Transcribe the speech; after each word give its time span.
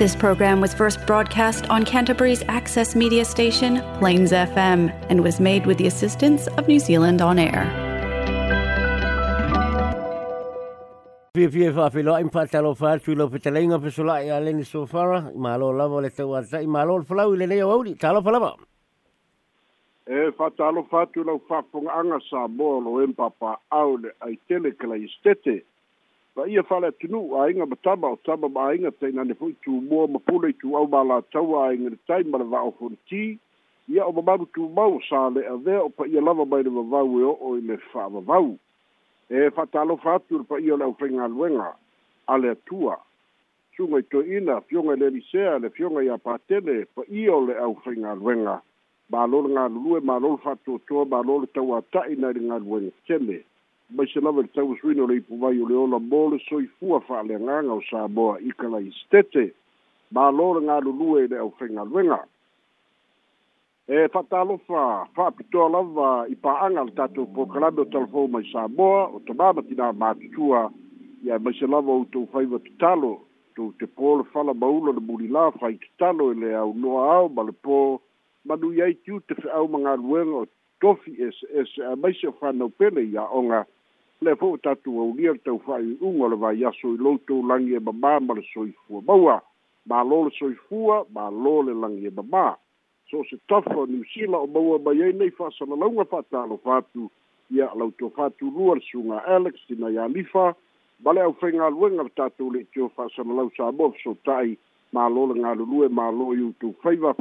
This 0.00 0.16
program 0.16 0.62
was 0.64 0.72
first 0.72 0.96
broadcast 1.06 1.68
on 1.68 1.84
Canterbury's 1.84 2.42
access 2.48 2.96
media 2.96 3.22
station, 3.26 3.82
Plains 3.98 4.32
FM, 4.32 4.88
and 5.10 5.22
was 5.22 5.38
made 5.38 5.66
with 5.66 5.76
the 5.76 5.86
assistance 5.88 6.46
of 6.56 6.66
New 6.66 6.78
Zealand 6.80 7.20
On 7.20 7.38
Air. 7.48 7.64
Pia 11.36 11.50
pia 11.56 11.74
fa 11.78 11.90
fa 11.90 11.98
e 11.98 12.00
ale 12.00 12.30
malo 15.36 15.68
lava 15.68 15.96
le 15.96 16.02
le 17.50 17.60
talo 18.00 18.20
e 20.06 20.32
fa 20.40 20.50
talo 20.60 20.82
fa 20.92 21.04
fa 21.12 21.20
anga 22.00 22.18
sa 22.30 22.46
lo 22.46 22.64
au 23.80 23.96
le 24.02 24.14
ai 24.22 24.38
tele 24.48 24.70
kala 24.80 24.96
istete 24.96 25.56
va 26.36 26.46
ia 26.48 26.62
fale 26.62 26.90
tunu 26.92 27.20
a 27.38 27.50
inga 27.50 27.66
mataba 27.66 28.08
o 28.08 28.16
taba 28.24 28.48
ma 28.48 28.70
inga 28.74 28.90
teina 28.90 29.24
ne 29.24 29.34
fui 29.34 29.52
tu 29.64 29.70
mua 29.70 30.06
ma 30.08 30.18
pula 30.18 30.48
i 30.50 30.54
tu 30.62 30.76
au 30.76 30.86
ma 30.86 31.02
la 31.02 31.20
tau 31.32 31.54
a 31.58 31.72
inga 31.74 31.90
ne 31.90 31.98
tai 32.06 32.22
ma 32.24 32.38
la 32.38 32.44
va 32.52 32.60
o 32.70 32.70
fonti 32.70 33.38
ia 33.90 34.04
o 34.06 34.12
mamaru 34.12 34.46
tu 34.54 34.68
mau 34.76 35.00
sa 35.08 35.26
le 35.34 35.42
a 35.48 35.56
vea 35.56 35.82
o 35.82 35.88
pa 35.88 36.06
ia 36.06 36.20
lava 36.20 36.44
mai 36.46 36.62
le 36.62 36.70
vavau 36.70 37.18
e 37.20 37.24
o 37.24 37.34
o 37.40 37.56
i 37.58 37.60
le 37.60 37.76
fa 37.90 38.06
vavau 38.08 38.56
e 39.30 39.50
fa 39.56 39.66
talo 39.66 39.96
fa 39.96 40.18
tu 40.28 40.44
pa 40.44 40.60
ia 40.60 40.76
le 40.76 40.84
ufenga 40.94 41.26
luenga 41.28 41.74
a 42.26 42.38
le 42.38 42.54
tua. 42.66 42.96
tunga 43.74 43.96
i 43.98 44.02
to 44.12 44.20
ina 44.20 44.60
fionga 44.60 44.92
i 44.94 44.98
le 45.00 45.08
lisea 45.10 45.58
le 45.58 45.70
fionga 45.70 46.02
i 46.04 46.08
a 46.08 46.18
patene 46.18 46.84
pa 46.94 47.02
ia 47.08 47.34
le 47.46 47.54
ufenga 47.66 48.14
luenga 48.14 48.60
ma 49.10 49.26
lor 49.26 49.48
ngā 49.50 49.64
lulue 49.74 50.00
ma 50.06 50.18
lor 50.22 50.38
fa 50.42 50.54
tu 50.64 50.78
tua 50.86 51.04
ma 51.04 51.20
lor 51.26 51.46
tau 51.54 51.72
a 51.74 51.80
tai 51.92 52.14
na 52.16 52.28
ringa 52.30 52.58
luenga 52.64 52.92
tene 53.06 53.40
mai 53.92 54.06
se 54.08 54.20
lava 54.20 54.40
le 54.42 54.48
tauasuina 54.48 55.02
o 55.02 55.06
le 55.06 55.16
ipuvai 55.16 55.60
o 55.62 55.66
le 55.68 55.74
ola 55.74 55.98
mo 55.98 56.30
le 56.30 56.38
soifua 56.48 57.02
o 57.02 57.80
samoa 57.90 58.38
i 58.40 58.52
kalai 58.56 58.90
stete 59.04 59.52
malo 60.10 60.54
le 60.58 60.66
galulue 60.66 61.24
i 61.24 61.28
le 61.28 61.38
aufaigaluega 61.38 62.18
e 63.88 64.08
fa'atalofa 64.08 65.08
fa'apitoa 65.14 65.68
lava 65.68 66.26
i 66.28 66.34
paanga 66.36 66.84
le 66.84 66.92
tatou 66.94 67.26
pokalame 67.26 67.80
o 67.80 67.84
talafou 67.84 68.28
mai 68.30 68.46
samoa 68.52 69.08
o 69.10 69.18
tamā 69.26 69.50
matinā 69.58 69.90
matutua 69.92 70.70
ia 71.24 71.38
mai 71.38 71.54
se 71.54 71.66
lava 71.66 71.90
ou 71.90 72.04
tou 72.12 72.26
faiva 72.30 72.58
tatalo 72.62 73.18
tou 73.56 73.74
te 73.78 73.90
pō 73.90 74.18
le 74.18 74.24
fala 74.30 74.54
maula 74.54 74.92
le 74.94 75.00
mulilā 75.02 75.50
fai 75.58 75.74
tatalo 75.82 76.30
e 76.30 76.34
le 76.36 76.54
aunoa 76.54 77.02
ao 77.14 77.28
ma 77.28 77.42
le 77.42 77.52
pō 77.64 77.98
manui 78.46 78.82
ai 78.82 78.94
tiu 79.02 79.18
te 79.26 79.34
fe'au 79.34 79.66
magaluega 79.68 80.44
o 80.46 80.46
tofi 80.80 81.10
ese 81.18 81.42
ese 81.60 81.82
a 81.82 81.96
mai 81.96 82.14
se 82.14 82.28
o 82.28 82.32
fanau 82.38 82.70
pele 82.70 83.02
iaʻoga 83.10 83.64
le 84.20 84.34
fo'u 84.36 84.58
tatou 84.58 85.00
aulia 85.00 85.32
le 85.32 85.38
taufa'aiʻuga 85.48 86.24
o 86.24 86.28
le 86.28 86.36
vaiaso 86.36 86.88
i 86.94 86.98
loutou 87.00 87.40
lagi 87.48 87.74
e 87.76 87.78
mamā 87.80 88.18
ma 88.20 88.34
le 88.36 88.42
soifua 88.52 89.00
maua 89.08 89.36
mālō 89.88 90.18
le 90.26 90.30
soifua 90.38 90.98
mālō 91.16 91.52
le 91.68 91.74
lagi 91.82 92.04
e 92.04 92.12
mamā 92.18 92.52
so 93.08 93.22
o 93.22 93.24
se 93.30 93.38
tafa 93.48 93.86
niusila 93.88 94.36
o 94.44 94.46
maua 94.46 94.76
mai 94.84 95.02
ai 95.04 95.12
nei 95.12 95.30
fa'asalalauga 95.38 96.04
fa'atalofa 96.10 96.76
atu 96.76 97.08
ia 97.50 97.70
lautou 97.74 98.10
fa'atulua 98.16 98.74
le 98.74 98.84
suga 98.90 99.22
alex 99.36 99.56
ina 99.72 99.88
ialifa 99.90 100.44
ma 101.04 101.12
le 101.12 101.24
ʻaufaigaluega 101.24 102.02
le 102.02 102.12
tatou 102.20 102.50
le 102.52 102.60
itio 102.60 102.90
fa'asalalau 102.96 103.48
sa 103.56 103.72
moa 103.72 103.90
fesota'i 103.96 104.52
mālō 104.94 105.30
le 105.32 105.40
galulue 105.40 105.88
mālō 105.88 106.28
i 106.36 106.42
outou 106.42 106.76
faiva 106.82 107.14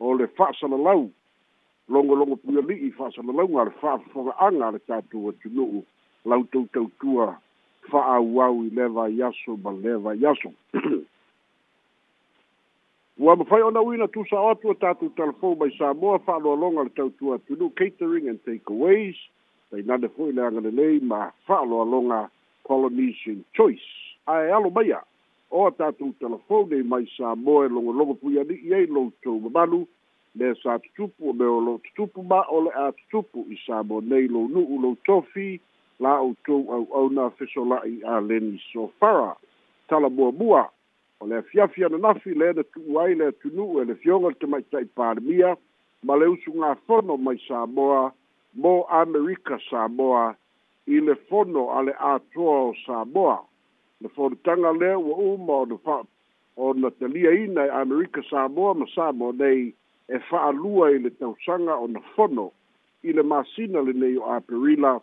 o 0.00 0.16
le 0.16 0.32
fa'asalalau 0.40 1.10
logologo 1.92 2.36
puiali'i 2.40 2.90
fa'asalalauga 2.96 3.68
le 3.68 3.76
fa'afofoga'aga 3.84 4.66
a 4.68 4.72
le 4.72 4.78
tatou 4.88 5.28
atunu'u 5.28 5.84
lautou 6.28 6.66
tautua 6.72 7.34
fa'aauau 7.90 8.64
i 8.66 8.70
leva 8.70 9.08
iaso 9.08 9.56
ma 9.62 9.72
leva 9.72 10.14
iaso 10.16 10.52
ua 13.18 13.36
mafai 13.36 13.62
ona 13.62 13.80
wina 13.80 14.06
tu 14.08 14.24
sa 14.30 14.50
atua 14.52 14.70
o 14.76 14.80
tatou 14.80 15.08
telefon 15.16 15.56
mai 15.58 15.70
sa 15.78 15.94
moa 15.94 16.18
fa'aloaloga 16.18 16.84
le 16.84 16.90
tautua 16.92 17.34
atulu 17.36 17.70
catering 17.70 18.28
and 18.28 18.44
takeaways 18.44 19.16
tainane 19.70 20.08
fo'i 20.16 20.32
le 20.32 20.42
agalelei 20.46 21.00
ma 21.00 21.32
fa'aloaloga 21.48 22.20
polynesian 22.68 23.40
choice 23.56 23.88
ae 24.28 24.52
alo 24.52 24.70
maia 24.70 25.00
o 25.50 25.70
tatou 25.70 26.12
telefon 26.20 26.68
nei 26.68 26.82
mai 26.84 27.08
sa 27.16 27.32
moa 27.36 27.66
e 27.66 27.72
logologo 27.72 28.14
pui 28.20 28.36
ali'i 28.38 28.84
lo 28.86 28.94
loutou 29.08 29.40
mamalu 29.40 29.86
le 30.38 30.52
sa 30.60 30.76
tutupu 30.78 31.30
o 31.32 31.32
me 31.32 31.44
o 31.48 31.58
lo 31.60 31.74
tutupu 31.88 32.20
ma 32.22 32.42
o 32.52 32.60
le 32.68 32.70
a 32.76 32.92
tutupu 32.92 33.46
i 33.48 33.56
sa 33.64 33.80
mo 33.82 34.00
nei 34.04 34.28
lou 34.28 34.44
nu'u 34.48 34.76
lou 34.82 34.96
tofi 35.08 35.56
la 36.00 36.18
outou 36.22 36.66
au 36.70 36.88
au 36.92 37.10
na 37.10 37.30
fiso 37.30 37.64
la 37.64 37.82
i 37.86 38.02
a 38.06 38.20
leni 38.20 38.60
so 38.72 38.90
fara. 39.00 39.34
Tala 39.88 40.08
mua 40.10 40.32
mua, 40.32 40.68
o 41.20 41.26
le 41.26 41.42
fiafia 41.42 41.88
na 41.88 41.98
nafi 41.98 42.34
le 42.34 42.52
na 42.52 42.62
tu 42.62 42.80
uai 42.88 43.14
le 43.14 43.32
tunu 43.32 43.80
e 43.82 43.84
le 43.84 43.94
fionga 43.94 44.30
te 44.38 44.46
mai 44.46 44.62
tai 44.70 44.84
pārmia, 44.84 45.56
ma 46.04 46.14
le 46.16 46.26
usu 46.28 46.50
ngā 46.54 46.76
fono 46.86 47.16
mai 47.16 47.38
Samoa, 47.48 48.12
mo 48.54 48.86
Amerika 48.90 49.58
Samoa, 49.70 50.36
i 50.86 51.00
le 51.00 51.14
fono 51.28 51.70
ale 51.72 51.92
atoa 51.98 52.56
o 52.70 52.74
Samoa. 52.86 53.42
Le 54.00 54.08
fono 54.14 54.36
tanga 54.44 54.70
le 54.72 54.94
wa 54.94 55.16
uma 55.16 55.52
o 55.52 55.64
na 55.64 55.76
o 56.56 56.72
na 56.74 56.90
te 56.90 57.08
lia 57.08 57.32
ina 57.44 57.64
i 57.66 57.80
Amerika 57.80 58.22
Samoa, 58.30 58.74
ma 58.74 58.86
Samoa 58.94 59.32
nei 59.32 59.74
e 60.08 60.18
faalua 60.30 60.90
i 60.92 60.98
le 61.00 61.10
tausanga 61.10 61.74
o 61.76 61.86
na 61.86 62.00
fono, 62.14 62.52
i 63.02 63.12
le 63.12 63.22
masina 63.22 63.80
le 63.80 63.92
neyo 63.92 64.24
aperila, 64.28 65.00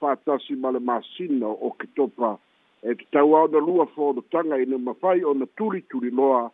fatasi 0.00 0.56
ma 0.56 0.70
le 0.74 0.80
masina 0.80 1.46
o 1.48 1.70
ke 1.78 1.86
topa 1.96 2.38
e 2.82 2.94
tau 3.12 3.34
au 3.36 3.48
na 3.48 3.58
lua 3.58 3.86
fo 3.94 4.12
tanga 4.30 4.56
i 4.56 4.64
na 4.66 4.78
mawhai 4.78 5.22
o 5.26 5.34
na 5.34 5.46
turi 5.58 5.82
turi 5.90 6.10
loa 6.10 6.50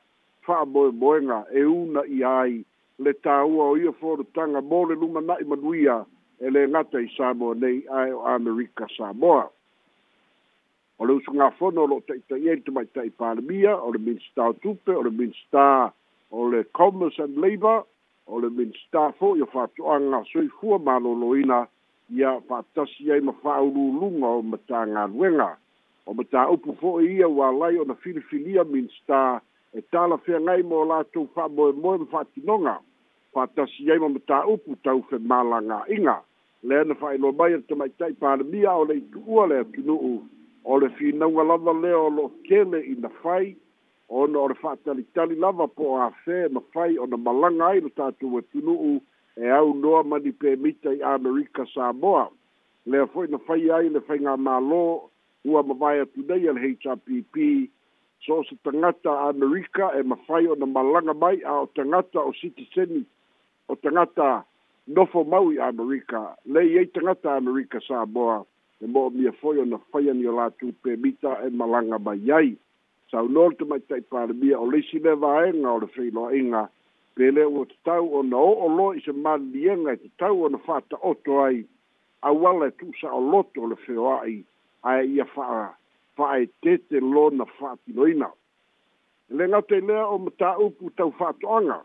wha 0.49 0.65
moe 0.67 0.91
moenga 0.91 1.45
e 1.53 1.65
una 1.65 2.05
i 2.09 2.23
ai 2.25 2.65
le 2.99 3.13
tāua 3.25 3.69
o 3.73 3.77
ia 3.77 3.93
fo 4.01 4.17
na 4.17 4.25
tanga 4.35 4.61
mō 4.61 4.81
le 4.89 4.97
luma 5.01 5.21
na 5.21 5.37
i 5.41 5.45
manuia 5.45 6.05
e 6.41 6.51
le 6.51 6.67
ngata 6.69 7.01
i 7.01 7.09
Samoa 7.17 7.55
nei 7.55 7.85
ai 7.89 8.11
o 8.13 8.25
Amerika 8.27 8.87
Samoa. 8.97 9.47
O 10.99 11.07
le 11.07 11.13
usu 11.21 11.31
ngā 11.33 11.51
fono 11.59 11.85
o 11.85 11.87
lo 11.87 12.01
taita 12.07 12.37
i 12.39 12.49
entu 12.53 12.73
mai 12.73 12.87
tai 12.91 13.09
pāremia 13.19 13.77
o 13.79 13.93
le 13.95 13.99
minister 13.99 14.43
o 14.53 14.53
tupe 14.63 14.93
o 14.95 15.03
le 15.05 15.11
minister 15.11 15.89
o 16.31 16.49
le 16.51 16.65
commerce 16.73 17.19
and 17.23 17.37
labor 17.39 17.85
o 18.27 18.41
le 18.41 18.51
minister 18.51 19.13
fo 19.21 19.35
i 19.39 19.45
o 19.45 19.49
whātua 19.55 20.01
ngā 20.03 20.23
sui 20.33 20.49
fua 20.61 20.79
mālo 20.79 21.15
loina 21.15 21.45
ina 21.45 21.61
ia 22.11 22.41
fa'atasi 22.41 23.13
ai 23.13 23.21
ma 23.21 23.33
fa'aululuga 23.33 24.27
o 24.29 24.43
matagaluega 24.43 25.57
o 26.07 26.15
mataupu 26.15 26.75
fo'i 26.81 27.17
ia 27.17 27.29
ua 27.29 27.51
lai 27.53 27.79
ona 27.79 27.95
filifilia 27.95 28.65
minista 28.65 29.41
e 29.75 29.81
talafeagai 29.83 30.63
mo 30.63 30.85
latou 30.85 31.29
mo 31.51 31.73
ma 31.99 32.07
fa'atinoga 32.07 32.79
fa'atasi 33.33 33.91
ai 33.93 33.99
ma 33.99 34.09
mataupu 34.09 34.77
taufemalaga'iga 34.85 36.21
lea 36.63 36.85
na 36.85 36.95
fa'ailoa 36.95 37.33
mai 37.33 37.55
ana 37.55 37.63
tamaita'i 37.69 38.13
palemia 38.13 38.73
o 38.73 38.85
le 38.85 38.95
itu'ua 38.95 39.47
le 39.47 39.59
atunu'u 39.65 40.29
o 40.65 40.81
le 40.81 40.89
finauga 40.97 41.43
lava 41.43 41.73
lea 41.73 41.97
o 41.99 42.09
lo'o 42.11 42.31
kele 42.45 42.85
ina 42.85 43.09
fai 43.09 43.57
ona 44.09 44.39
o 44.39 44.49
le 44.49 44.55
fa'atalitali 44.55 45.37
lava 45.41 45.67
po 45.69 45.97
afē 46.01 46.53
ma 46.53 46.61
fai 46.73 46.99
ona 46.99 47.17
malaga 47.17 47.67
ai 47.67 47.81
lo 47.81 47.89
tu 47.89 48.05
atunu'u 48.39 49.01
e 49.01 49.03
e 49.37 49.49
au 49.51 49.75
noa 49.75 50.03
mani 50.03 50.31
pe 50.33 50.55
mita 50.61 50.93
i 50.95 51.01
Amerika 51.03 51.65
Samoa. 51.75 52.31
Lea 52.87 53.07
foi 53.07 53.27
na 53.29 53.39
fai 53.47 53.67
ai 53.77 53.89
le 53.89 54.01
fai 54.07 54.19
ngā 54.21 54.35
mālo 54.47 54.81
ua 55.49 55.63
mawai 55.63 56.01
atu 56.03 56.21
nei 56.29 56.49
al 56.49 56.59
HRPP. 56.59 57.69
So 58.27 58.43
se 58.49 58.57
tangata 58.63 59.11
Amerika 59.29 59.91
e 59.99 60.03
mawhai 60.03 60.47
o 60.49 60.55
na 60.55 60.67
malanga 60.67 61.15
mai 61.15 61.41
a 61.45 61.53
o 61.63 61.67
tangata 61.67 62.21
o 62.21 62.33
Citizeni 62.33 63.05
o 63.69 63.75
tangata 63.77 64.45
nofo 64.87 65.25
maui 65.25 65.59
Amerika. 65.59 66.37
Lei 66.47 66.79
ei 66.79 66.87
tangata 66.87 67.35
Amerika 67.37 67.81
Samoa 67.89 68.45
e 68.81 68.87
mō 68.87 69.11
mia 69.15 69.33
foi 69.33 69.59
o 69.59 69.65
na 69.65 69.79
fai 69.91 70.05
ni 70.15 70.27
o 70.29 70.37
lātu 70.37 70.73
pe 70.83 70.97
mita 70.97 71.41
e 71.47 71.51
malanga 71.51 71.99
mai 71.99 72.21
ai. 72.31 72.55
Sa 73.11 73.23
unor 73.23 73.55
te 73.59 73.65
mai 73.65 73.81
taipare 73.81 74.33
mia 74.33 74.61
o 74.61 74.67
leisi 74.71 74.99
le 75.03 75.15
vaenga 75.17 75.73
o 75.73 75.79
le 75.81 75.89
whiloa 75.97 76.35
inga 76.37 76.69
pele 77.17 77.45
o 77.45 77.65
te 77.65 77.77
tau 77.85 78.07
o 78.19 78.23
na 78.23 78.39
o 78.39 78.69
lo 78.69 78.89
i 78.95 79.01
se 79.05 79.13
malienga 79.13 79.95
te 79.99 80.11
tau 80.19 80.45
o 80.47 80.49
na 80.51 80.59
whata 80.67 80.97
oto 81.03 81.39
ai 81.45 81.63
a 82.27 82.33
wala 82.33 82.71
tu 82.75 82.91
sa 83.01 83.13
o 83.15 83.21
loto 83.21 83.67
le 83.71 83.77
feo 83.87 84.07
ai 84.21 84.43
a 84.83 85.01
e 85.03 85.07
ia 85.17 85.25
whaa 85.35 85.71
whaa 86.19 86.39
e 86.43 86.47
tete 86.63 86.99
lo 87.01 87.31
na 87.31 87.45
whaa 87.47 87.77
tinoina 87.87 88.31
le 89.31 89.45
ngau 89.49 89.63
te 89.69 89.79
lea 89.81 90.03
o 90.07 90.19
mta 90.19 90.57
upu 90.59 90.91
tau 90.99 91.11
whaa 91.19 91.33
toanga 91.41 91.79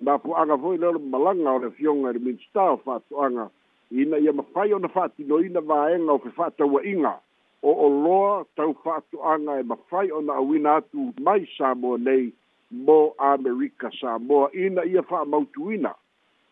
na 0.00 0.18
po 0.18 0.36
anga 0.36 0.56
foi 0.58 0.76
le 0.76 0.86
o 0.96 0.98
malanga 0.98 1.50
o 1.56 1.62
le 1.64 1.70
fionga 1.78 2.12
le 2.12 2.18
minsta 2.20 2.62
o 2.76 2.76
anga 2.76 3.00
toanga 3.08 3.46
ina 3.90 4.18
ia 4.20 4.32
mawhai 4.36 4.72
o 4.76 4.78
na 4.78 4.88
whaa 4.94 5.08
tinoina 5.16 5.60
vaenga 5.60 6.12
o 6.12 6.18
fe 6.18 6.28
whaa 6.36 6.50
tau 6.60 6.80
inga 6.84 7.14
o 7.64 7.72
o 7.72 7.88
loa 7.88 8.44
tau 8.56 8.76
whaa 8.84 9.00
anga 9.32 9.58
e 9.64 9.64
mawhai 9.64 10.10
o 10.12 10.20
na 10.20 10.34
awina 10.36 10.76
atu 10.84 11.14
mai 11.24 11.48
sa 11.56 11.72
mo 11.74 11.96
nei 11.96 12.32
mo 12.70 13.14
amerika 13.18 13.90
samoa 14.00 14.50
ina 14.54 14.84
ia 14.84 15.02
fa'amautuina 15.02 15.94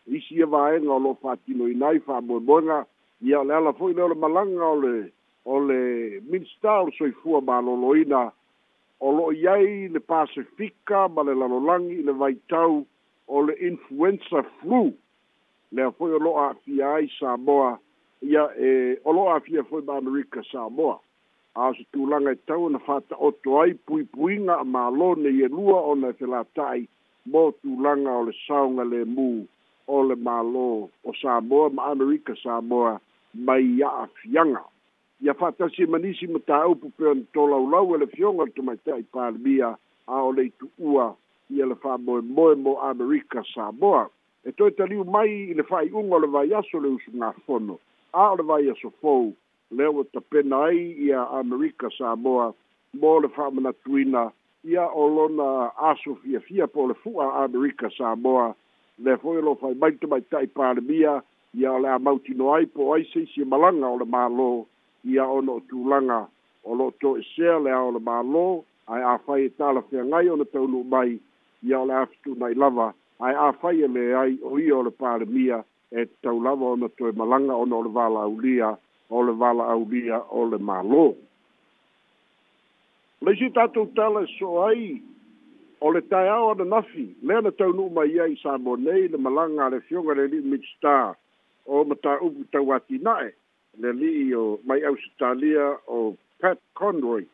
isi 0.07 0.35
ia 0.35 0.45
vaega 0.45 0.91
o 0.91 0.99
loo 0.99 1.15
fatinoina 1.21 1.87
ai 1.87 1.99
fa'amoemoega 1.99 2.85
ia 3.23 3.39
o 3.39 3.43
le 3.43 3.53
ala 3.55 3.73
fo'i 3.73 3.93
le 3.93 4.03
ole 4.03 4.15
malaga 4.15 4.65
o 4.67 4.75
le 4.81 5.11
o 5.45 5.59
le 5.59 6.19
minista 6.29 6.81
o 6.83 6.85
le 6.87 6.91
soifua 6.97 7.41
maloloina 7.41 8.31
o 8.99 9.07
lo'o 9.15 9.31
i 9.31 9.47
ai 9.47 9.87
le 9.87 9.99
pasifika 9.99 11.07
ma 11.07 11.23
le 11.23 11.35
lalolagi 11.35 11.99
i 12.03 12.03
le 12.03 12.11
vaitau 12.11 12.83
o 13.27 13.41
le 13.45 13.55
influenza 13.55 14.43
flu 14.59 14.91
lea 15.71 15.91
fo'i 15.91 16.11
o 16.19 16.19
lo'o 16.19 16.37
a'afia 16.39 16.93
ai 16.99 17.07
samoa 17.19 17.77
ia 18.21 18.43
e 18.59 18.99
o 19.07 19.11
lo'o 19.15 19.29
a'afia 19.31 19.63
fo'i 19.63 19.81
ma 19.87 19.97
amerika 20.03 20.43
samoa 20.51 20.99
aso 21.59 21.83
tulaga 21.91 22.31
i 22.31 22.35
tau 22.47 22.69
na 22.71 22.79
fa'ataoto 22.79 23.59
ai 23.61 23.73
puipuiga 23.87 24.53
a 24.63 24.63
mālō 24.73 25.07
nei 25.23 25.43
elua 25.47 25.81
ona 25.91 26.07
e 26.13 26.15
felata'i 26.19 26.83
mo 27.31 27.41
tulaga 27.61 28.11
o 28.19 28.23
le 28.27 28.33
saoga 28.47 28.83
lemū 28.91 29.29
o 29.87 29.97
le 30.07 30.15
mālō 30.27 30.67
o 31.11 31.13
samoa 31.21 31.69
ma 31.75 31.83
amerika 31.91 32.35
samoa 32.43 32.93
mai 33.47 33.65
a'afiaga 33.89 34.63
ia 35.25 35.35
fa'atasi 35.41 35.83
e 35.83 35.89
manisi 35.91 36.27
ma 36.31 36.39
tāupu 36.47 36.93
pe 36.97 37.09
ona 37.11 37.23
tolaulau 37.35 37.91
e 37.95 37.99
le 37.99 38.07
fioga 38.15 38.47
le 38.47 38.51
tomaita'i 38.55 39.03
palemia 39.13 39.75
a 40.07 40.15
o 40.29 40.31
le 40.31 40.47
itu'ua 40.51 41.11
ia 41.51 41.65
le 41.65 41.75
fa'amoemoe 41.83 42.55
mo 42.63 42.77
amerika 42.89 43.43
samoa 43.53 44.07
e 44.47 44.55
toe 44.57 44.71
taliu 44.79 45.03
mai 45.03 45.51
i 45.51 45.59
le 45.59 45.63
fa'ai'uga 45.67 46.15
o 46.21 46.23
le 46.23 46.31
vaiaso 46.37 46.79
le 46.79 46.95
usugafono 46.95 47.75
a 48.15 48.31
o 48.31 48.35
le 48.39 48.47
vaiaso 48.53 48.93
fou 49.03 49.33
lea 49.71 49.89
ua 49.89 50.03
tapena 50.13 50.63
ai 50.65 51.11
a 51.13 51.23
amerika 51.39 51.89
samoa 51.97 52.53
mo 52.93 53.19
le 53.21 53.27
fa'amanatuina 53.27 54.31
ia 54.65 54.85
o 54.87 55.05
olona 55.05 55.71
aso 55.77 56.15
fiafia 56.15 56.67
po 56.67 56.87
le 56.87 56.93
fu'a 56.93 57.43
amerika 57.45 57.89
samoa 57.97 58.55
le 58.99 59.17
foi 59.17 59.41
lo 59.41 59.55
fai 59.55 59.73
mai 59.75 59.91
to 60.01 60.07
mai 60.07 60.21
tai 60.21 60.47
pale 60.47 60.81
mia 60.81 61.21
ia 61.53 61.79
la 61.79 61.99
mauti 61.99 62.33
no 62.33 62.53
ai 62.53 62.65
po 62.65 62.93
ai 62.95 63.03
se 63.13 63.25
si 63.33 63.45
malanga 63.45 63.87
o 63.87 63.97
le 63.97 64.05
malo 64.05 64.65
ia 65.05 65.25
ono 65.29 65.59
tu 65.69 65.85
langa 65.89 66.27
o 66.65 66.73
lo 66.75 66.89
to 67.01 67.13
e 67.21 67.23
se 67.35 67.45
le 67.61 67.73
o 67.73 67.91
le 67.91 67.99
malo 67.99 68.65
ai 68.87 69.01
a 69.03 69.17
fai 69.21 69.45
e 69.45 69.49
tala 69.55 69.81
fe 69.81 70.01
ngai 70.01 70.29
ona 70.29 70.45
te 70.45 70.57
lu 70.57 70.83
mai 70.83 71.21
ia 71.61 71.85
la 71.85 72.07
tu 72.23 72.33
mai 72.35 72.55
lava 72.57 72.93
ai 73.21 73.35
a 73.37 73.53
fai 73.53 73.85
le 73.85 74.15
ai 74.15 74.39
o 74.41 74.57
io 74.57 74.81
le 74.81 74.89
pale 74.89 75.25
mia 75.29 75.63
e 75.93 76.09
tau 76.25 76.41
lava 76.41 76.65
ona 76.73 76.89
to 76.97 77.13
malanga 77.13 77.53
ona 77.53 77.75
o 77.75 77.83
le 77.85 77.89
e 77.89 77.93
vala 77.93 78.25
ulia 78.27 78.73
o 79.09 79.21
le 79.23 79.31
ole 79.31 79.37
malo 79.37 79.65
o 80.29 80.43
le 80.45 80.57
mālō 80.57 81.15
le 83.25 83.49
tatou 83.55 83.87
tala 83.95 84.25
so 84.37 84.61
ai 84.67 85.01
o 85.81 85.89
le 85.91 86.01
taeao 86.01 86.51
ana 86.53 86.65
nafi 86.65 87.05
lea 87.23 87.41
na 87.41 87.51
taunuu 87.51 87.89
mai 87.89 88.19
ai 88.21 88.35
sa 88.43 88.57
mo 88.57 88.75
nei 88.75 89.07
le 89.07 89.17
malaga 89.17 89.65
a 89.65 89.69
le 89.69 89.79
fioga 89.81 90.13
midstar 90.51 91.15
o 91.65 91.83
mataupu 91.83 92.45
tauatinaʻe 92.53 93.31
le 93.81 94.35
o 94.35 94.59
mai 94.65 94.81
ausitalia 94.85 95.77
o 95.87 96.15
pat 96.41 96.59
conroy 96.75 97.25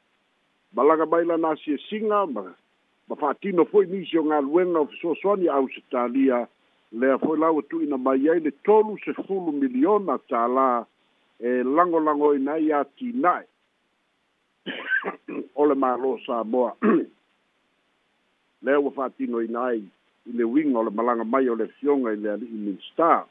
malaga 0.75 1.05
mai 1.05 1.25
lana 1.25 1.49
asiasiga 1.55 2.23
e 2.23 2.31
ma 2.33 2.41
ma 3.09 3.15
fa'atino 3.15 3.65
fo'i 3.69 3.85
nisi 3.87 4.17
o 4.17 4.23
galuega 4.23 4.79
o 4.79 4.85
fesoasoani 4.87 5.47
ausitalia 5.51 6.47
lea 6.91 7.17
fo'i 7.19 7.39
lau 7.39 7.59
atu'uina 7.59 7.97
mai 7.97 8.27
ai 8.31 8.39
le 8.39 8.51
tolu 8.65 8.95
sefulu 9.05 9.51
miliona 9.51 10.15
tālā 10.31 10.83
e 11.39 11.63
langolango 11.63 12.35
ina 12.35 12.57
ia 12.59 12.83
tinai 12.97 13.43
o 15.55 15.65
le 15.67 15.75
mālo 15.75 16.17
samoa 16.25 16.75
lea 18.63 18.79
ua 18.79 18.91
faatinoina 18.91 19.59
ai 19.65 19.81
i 20.25 20.31
le 20.33 20.43
uiga 20.43 20.79
o 20.79 20.83
le 20.83 20.89
malaga 20.91 21.23
mai 21.23 21.49
o 21.49 21.55
le 21.55 21.67
fioga 21.67 22.13
i 22.13 22.15
le 22.17 22.29
ali'i 22.31 22.57
minstar 22.67 23.25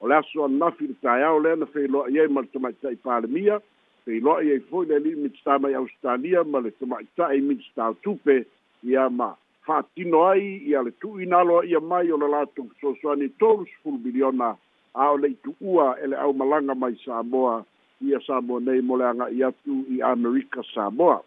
o 0.00 0.08
le 0.08 0.14
aso 0.16 0.44
anafi 0.44 0.84
i 0.84 0.88
le 0.88 0.94
taeao 1.02 1.38
lea 1.40 1.56
na 1.56 1.66
feiloa'i 1.66 2.18
ai 2.20 2.28
ma 2.28 2.40
le 2.40 2.48
tamaita'i 2.52 2.96
palemia 2.96 3.60
feiloa'i 4.04 4.50
ai 4.50 4.60
foi 4.60 4.86
le 4.86 4.94
ali'i 4.96 5.14
minstar 5.16 5.58
mai 5.60 5.74
australia 5.74 6.44
ma 6.44 6.58
le 6.60 6.70
tamaita'i 6.70 7.40
minstar 7.40 7.94
tupe 8.02 8.44
ia 8.82 9.08
ma 9.08 9.36
faatino 9.64 10.26
ai 10.26 10.42
ia 10.66 10.82
le 10.82 10.90
tu'uina 10.90 11.38
aloa 11.38 11.64
ia 11.64 11.80
mai 11.80 12.10
o 12.12 12.16
le 12.18 12.26
latou 12.28 12.68
fesoasoani 12.68 13.28
tolu 13.38 13.64
sefulu 13.66 13.98
biliona 13.98 14.56
ao 14.96 15.16
le 15.16 15.28
ua 15.60 15.94
ele 16.02 16.16
au 16.16 16.32
malanga 16.34 16.74
mai 16.74 16.98
Samoa 17.04 17.64
ia 18.00 18.18
Samoa 18.26 18.60
nei 18.60 18.80
mo 18.80 18.96
le 18.96 19.04
anga 19.04 19.28
i 19.30 19.42
atu 19.44 19.84
i 19.92 20.00
Amerika 20.02 20.62
Samoa. 20.74 21.22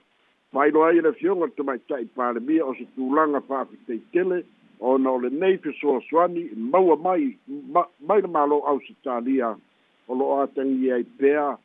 Pai 0.51 0.71
loa 0.71 0.89
ele 0.91 1.11
fionga 1.13 1.47
te 1.53 1.61
mai 1.63 1.77
tai 1.89 2.03
pāre 2.17 2.41
mia 2.41 2.65
o 2.65 2.73
se 2.73 2.87
tūlanga 2.97 3.41
whaafi 3.47 3.77
te 3.85 3.99
tele 4.13 4.41
o 4.81 4.97
na 4.97 5.09
ole 5.11 5.29
nei 5.29 5.57
pe 5.57 5.69
soa 5.81 6.01
swani 6.09 6.49
maua 6.57 6.95
mai, 6.97 7.37
mai 8.07 8.19
na 8.21 8.27
malo 8.27 8.57
au 8.65 8.81
se 8.81 8.93
tālia 9.05 9.53
o 10.07 10.15
lo 10.17 10.41
atangi 10.41 10.89
e 10.89 10.93
ai 10.93 11.05
pēa 11.21 11.57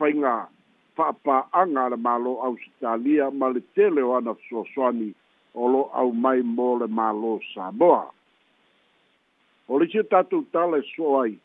whainga 0.00 0.48
whaapā 0.96 1.38
anga 1.52 1.88
na 1.92 1.96
malo 1.96 2.38
au 2.44 2.56
se 2.56 2.72
tālia 2.80 3.30
ma 3.40 3.52
le 3.52 3.60
tele 3.76 4.02
o 4.02 4.16
ana 4.16 4.32
soa 4.48 4.64
swani 4.74 5.12
o 5.52 5.68
lo 5.68 5.82
au 5.92 6.12
mai 6.12 6.40
mo 6.42 6.78
le 6.80 6.86
malo 6.88 7.36
Samoa. 7.52 8.06
O 9.68 9.76
le 9.78 9.86
tia 9.86 10.02
tātou 10.02 10.40
tāle 10.50 10.80
ai, 11.20 11.36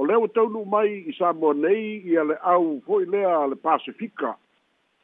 o 0.00 0.06
lea 0.06 0.18
ua 0.18 0.28
taunuu 0.28 0.64
mai 0.64 1.04
i 1.08 1.12
samoa 1.18 1.54
nei 1.54 2.00
ia 2.08 2.24
le 2.24 2.36
au 2.42 2.80
hoʻi 2.88 3.10
lea 3.10 3.32
a 3.44 3.56
pasifika 3.62 4.32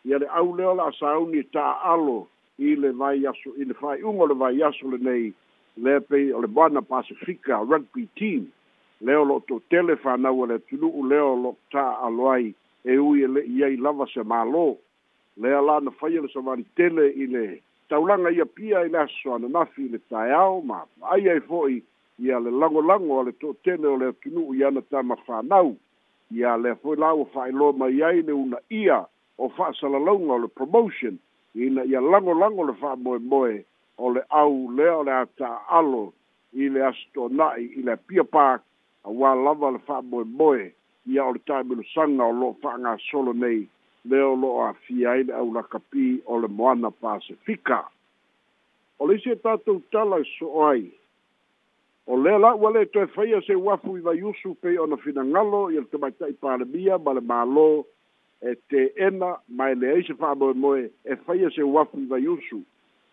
ia 0.04 0.18
le 0.18 0.26
au 0.26 0.56
lea 0.56 0.70
o 0.70 0.74
le 0.76 0.82
asauni 0.82 1.42
taaalo 1.52 2.26
i 2.58 2.72
le 2.80 2.90
vaiaso 2.96 3.50
i 3.60 3.64
le 3.68 3.74
faaiʻuga 3.76 4.22
o 4.22 4.26
le 4.30 4.34
vaiaso 4.44 4.88
le 4.92 4.98
nei 5.04 6.00
pei 6.08 6.32
o 6.32 6.40
le 6.40 6.46
moana 6.46 6.80
pasifika 6.82 7.60
rugby 7.68 8.08
team 8.16 8.46
lea 9.04 9.20
o 9.20 9.24
loo 9.24 9.40
toutele 9.40 9.96
fanau 9.96 10.44
a 10.44 10.46
le 10.46 10.54
atunuu 10.54 11.04
lea 11.08 11.24
o 11.24 11.36
loo 11.42 11.54
taaalo 11.72 12.32
ai 12.32 12.54
e 12.88 12.96
ui 12.98 13.24
e 13.24 13.28
i 13.58 13.64
ai 13.64 13.76
lava 13.76 14.06
se 14.14 14.22
malo. 14.22 14.76
lea 15.36 15.60
la 15.60 15.80
na 15.80 15.90
faia 15.90 16.22
le 16.24 16.64
tele 16.76 17.10
i 17.12 17.26
le 17.26 17.60
taulaga 17.88 18.30
ia 18.32 18.46
pia 18.46 18.80
i 18.80 18.88
le 18.88 18.98
asosoananafi 18.98 19.82
i 19.86 19.88
le 19.92 19.98
taeao 20.08 20.60
ma 20.64 20.86
faaia 21.00 21.34
i 21.36 21.40
foʻi 21.40 21.82
ia 22.18 22.40
le 22.40 22.50
lagolago 22.50 23.20
a 23.20 23.24
le 23.28 23.32
toʻatele 23.36 23.86
o 23.86 23.96
le 23.96 24.06
atunuu 24.08 24.54
i 24.56 24.64
ana 24.64 24.80
tamafānau 24.80 25.76
ia 26.32 26.56
le 26.56 26.74
foi 26.80 26.96
lao 26.96 27.24
faailoa 27.32 27.72
mai 27.72 28.02
ai 28.02 28.22
le 28.22 28.32
una 28.32 28.56
ia 28.70 29.04
o 29.38 29.48
fa'asalalauga 29.48 30.32
o 30.34 30.38
le 30.38 30.48
promotion 30.48 31.18
ina 31.54 31.84
ia 31.84 32.00
lagolago 32.00 32.64
le 32.64 32.72
fa'amoemoe 32.80 33.64
o 33.98 34.10
le 34.14 34.22
au 34.30 34.72
lea 34.72 34.96
o 34.96 35.02
le 35.04 35.12
a 35.12 35.26
ta'alo 35.36 36.12
i 36.54 36.68
le 36.68 36.80
asotona'i 36.88 37.68
i 37.76 37.82
le 37.84 37.96
pia 38.06 38.24
park 38.24 38.64
auā 39.04 39.36
lava 39.44 39.70
le 39.76 39.78
fa'amoemoe 39.78 40.72
ia 41.12 41.24
o 41.24 41.32
le 41.36 41.40
taʻimilosaga 41.46 42.24
o 42.32 42.32
lo'o 42.32 42.56
fa'agasolo 42.64 43.32
nei 43.32 43.68
lea 44.08 44.24
o 44.26 44.34
lo'o 44.36 44.64
afia 44.66 45.10
ai 45.10 45.24
le 45.28 45.32
aulakapi 45.34 46.22
o 46.24 46.40
le 46.40 46.48
moana 46.48 46.90
pasifika 46.90 47.84
o 48.98 49.06
le 49.06 49.14
isi 49.20 49.30
e 49.36 49.36
tatou 49.36 49.80
tala 49.92 50.16
e 50.24 50.24
so'o 50.38 50.64
ai 50.64 50.88
o 52.06 52.16
le 52.16 52.38
la 52.38 52.54
ua 52.54 52.70
le 52.70 52.84
toe 52.86 53.06
faia 53.14 53.40
se 53.42 53.54
uafu 53.54 53.96
i 53.98 54.00
vaiusu 54.00 54.54
pei 54.60 54.78
ona 54.78 54.96
finagalo 54.96 55.70
ia 55.70 55.80
le 55.80 55.86
tamaitaʻi 55.90 56.38
palemia 56.40 56.98
ma 56.98 57.12
le 57.14 57.20
mālō 57.30 57.68
e 58.42 58.54
teena 58.70 59.34
ma 59.48 59.70
e 59.70 59.74
leai 59.74 60.04
se 60.06 60.14
fa'amoemoe 60.20 60.84
e 61.04 61.16
faia 61.26 61.50
se 61.50 61.62
uafu 61.66 61.98
i 61.98 62.06
vaiusu 62.12 62.60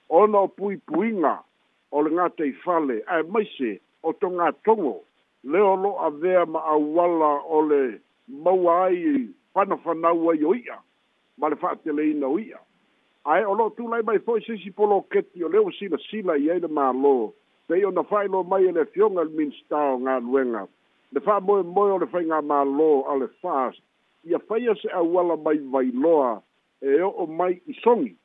ona 0.09 0.37
o 0.45 0.47
puipuiga 0.47 1.39
o 1.91 2.03
le 2.05 2.09
gatai 2.15 2.51
fale 2.63 3.01
ae 3.07 3.23
maise 3.23 3.79
o 4.03 4.13
togatogo 4.13 4.95
leo 5.43 5.75
lo'o 5.75 5.99
avea 6.05 6.45
ma 6.45 6.59
auala 6.77 7.33
o 7.49 7.61
le 7.65 7.83
maua 8.29 8.83
ai 8.87 9.25
fanafanau 9.53 10.29
ai 10.31 10.43
o 10.45 10.53
i'a 10.55 10.77
ma 11.37 11.49
le 11.49 11.55
fa'ateleina 11.55 12.27
o 12.27 12.37
i'a 12.39 12.61
ae 13.25 13.43
o 13.45 13.53
lo'o 13.55 13.69
tulai 13.77 14.03
mai 14.05 14.19
fo'i 14.19 14.41
se 14.45 14.53
isipolo 14.53 15.01
keti 15.01 15.43
o 15.43 15.49
le 15.49 15.65
ua 15.65 15.71
silasila 15.79 16.37
i 16.37 16.51
ai 16.51 16.59
le 16.61 16.69
mālō 16.69 17.31
se 17.67 17.85
ona 17.85 18.03
failo 18.03 18.43
mai 18.43 18.65
ele 18.67 18.85
fiong 18.93 19.17
al 19.19 19.29
minsta 19.29 19.81
nga 20.01 20.19
luenga 20.19 20.63
de 21.13 21.19
fa 21.21 21.39
mo 21.39 21.63
mo 21.63 21.83
ole 21.95 22.07
fa 22.07 22.19
nga 22.27 22.41
malo 22.41 23.07
ale 23.09 23.27
fast 23.41 23.79
ia 24.23 24.39
faia 24.39 24.75
se 24.75 24.87
a 24.91 25.01
wala 25.01 25.37
mai 25.37 25.57
vai 25.73 25.87
loa 25.95 26.43
e 26.81 26.99
o 27.01 27.25
mai 27.27 27.53
i 27.67 27.73
songi 27.83 28.15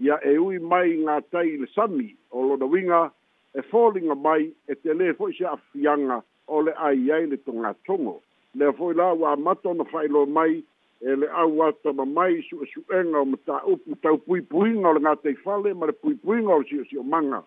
ia 0.00 0.16
e 0.30 0.36
ui 0.38 0.58
mai 0.58 0.96
nga 1.04 1.20
tai 1.32 1.56
le 1.60 1.66
sami 1.72 2.16
o 2.30 2.42
lo 2.48 2.56
da 2.56 2.66
winga 2.68 3.12
e 3.56 3.60
falling 3.70 4.10
mai 4.26 4.42
e 4.70 4.74
te 4.82 4.90
le 4.94 5.14
fo 5.18 5.24
se 5.32 5.44
afianga 5.44 6.18
ole 6.56 6.72
ai 6.88 7.08
ai 7.14 7.24
le 7.28 7.38
tonga 7.46 7.72
tongo 7.86 8.16
le 8.58 8.72
fo 8.76 8.92
la 8.92 9.08
wa 9.20 9.36
mato 9.36 9.72
no 9.72 9.84
failo 9.84 10.26
mai 10.28 10.52
ele 11.00 11.26
au 11.28 11.62
ata 11.62 11.92
ma 11.92 12.04
mai 12.04 12.42
su 12.46 12.60
e 12.62 12.66
su 12.66 12.84
enga 12.92 13.18
o 13.20 13.24
mata 13.24 13.62
upu 13.64 13.96
tau 14.02 14.18
pui 14.18 14.40
pui 14.42 14.78
ngau 14.78 14.94
le 14.94 15.00
ngatei 15.00 15.34
fale 15.34 15.74
ma 15.74 15.86
le 15.86 15.92
pui 15.92 16.14
pui 16.14 16.42
ngau 16.42 16.60
le 16.60 16.66
sio 16.68 16.84
sio 16.84 17.02
manga 17.02 17.42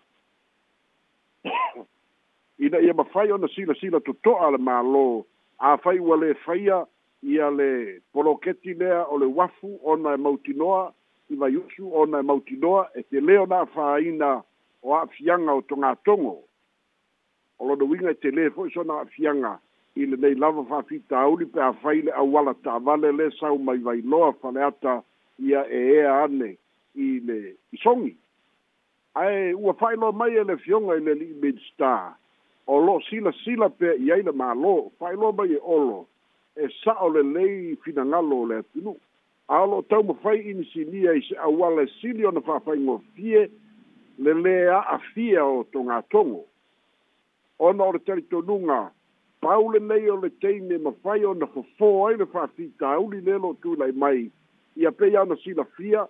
ina 2.58 2.78
ia 2.78 2.94
mawhai 2.94 3.30
ona 3.32 3.48
sila 3.48 3.74
sila 3.74 4.00
tu 4.00 4.14
al 4.36 4.52
le 4.52 4.58
malo 4.58 5.24
a 5.58 5.76
fai 5.78 5.98
ua 6.00 6.16
le 6.16 6.34
ia 7.26 7.50
le 7.50 8.00
poloketi 8.12 8.74
lea 8.74 9.06
o 9.08 9.18
le 9.18 9.26
wafu 9.26 9.78
ona 9.84 10.14
e 10.14 10.16
mauti 10.16 10.52
i 11.30 11.34
vai 11.36 11.56
usu 11.56 11.94
ona 11.94 12.18
e 12.18 12.22
mauti 12.22 12.58
e 12.98 13.02
te 13.08 13.20
leo 13.20 13.46
na 13.46 13.64
faina 13.66 14.42
o 14.82 14.94
a 14.94 15.06
fianga 15.06 15.52
o 15.52 15.62
tonga 15.62 15.94
tongo 16.04 16.42
o 17.58 17.64
lodo 17.68 17.86
winga 17.86 18.10
e 18.10 18.14
te 18.14 18.30
leo 18.30 18.50
fo 18.50 18.66
iso 18.66 18.82
na 18.82 19.00
a 19.00 19.58
i 19.96 20.02
lenei 20.06 20.34
lava 20.40 20.64
fa'afitauli 20.66 21.46
pe 21.54 21.60
afai 21.62 22.00
le 22.06 22.12
auala 22.20 22.54
tavale 22.66 23.10
lē 23.18 23.30
sau 23.38 23.58
mai 23.66 23.76
vailoa 23.86 24.32
faleata 24.42 24.94
ia 25.48 25.60
e 25.70 25.80
ea 25.96 26.14
ane 26.24 26.56
i 26.94 27.06
le 27.28 27.36
isogi 27.76 28.16
ae 29.22 29.52
ua 29.54 29.72
fa'ailoa 29.78 30.10
mai 30.12 30.34
e 30.36 30.44
le 30.44 30.56
fioga 30.64 30.96
i 30.98 31.04
le 31.08 31.14
li'i 31.20 31.34
midstar 31.42 32.10
o 32.66 32.80
lo'o 32.86 33.00
silasila 33.10 33.68
pea 33.78 33.92
i 34.04 34.10
ai 34.16 34.22
le 34.26 34.34
mālō 34.40 34.74
fa'ailoa 34.98 35.30
mai 35.38 35.54
e 35.54 35.60
olo 35.78 36.06
e 36.56 36.66
sa'o 36.82 37.08
lelei 37.14 37.76
finagalo 37.86 38.40
o 38.42 38.46
le 38.50 38.58
atunu'u 38.64 38.96
a 39.48 39.62
o 39.62 39.66
lo'o 39.74 39.82
taumafai 39.94 40.40
inisinia 40.54 41.14
i 41.20 41.22
se 41.28 41.36
auala 41.48 41.82
e 41.86 41.90
sili 42.00 42.26
ona 42.26 42.40
fa'afaigofie 42.48 43.46
lelē 44.26 44.56
a'afia 44.80 45.44
o 45.46 45.62
togatogo 45.72 46.44
ona 47.70 47.82
o 47.84 47.92
le 47.92 47.98
talitonuga 48.06 48.82
paule 49.44 49.78
nei 49.80 50.08
o 50.08 50.14
le 50.16 50.30
teine 50.40 50.78
ma 50.80 50.90
fai 51.04 51.22
o 51.28 51.34
na 51.36 51.46
fofo 51.52 51.88
ai 52.06 52.16
le 52.16 52.24
fafi 52.32 52.70
tauli 52.80 53.20
lelo 53.26 53.52
tu 53.62 53.74
lai 53.76 53.90
mai 53.92 54.30
ia 54.76 54.90
pe 54.96 55.10
ia 55.12 55.24
na 55.28 55.36
sila 55.42 55.66
fia 55.76 56.06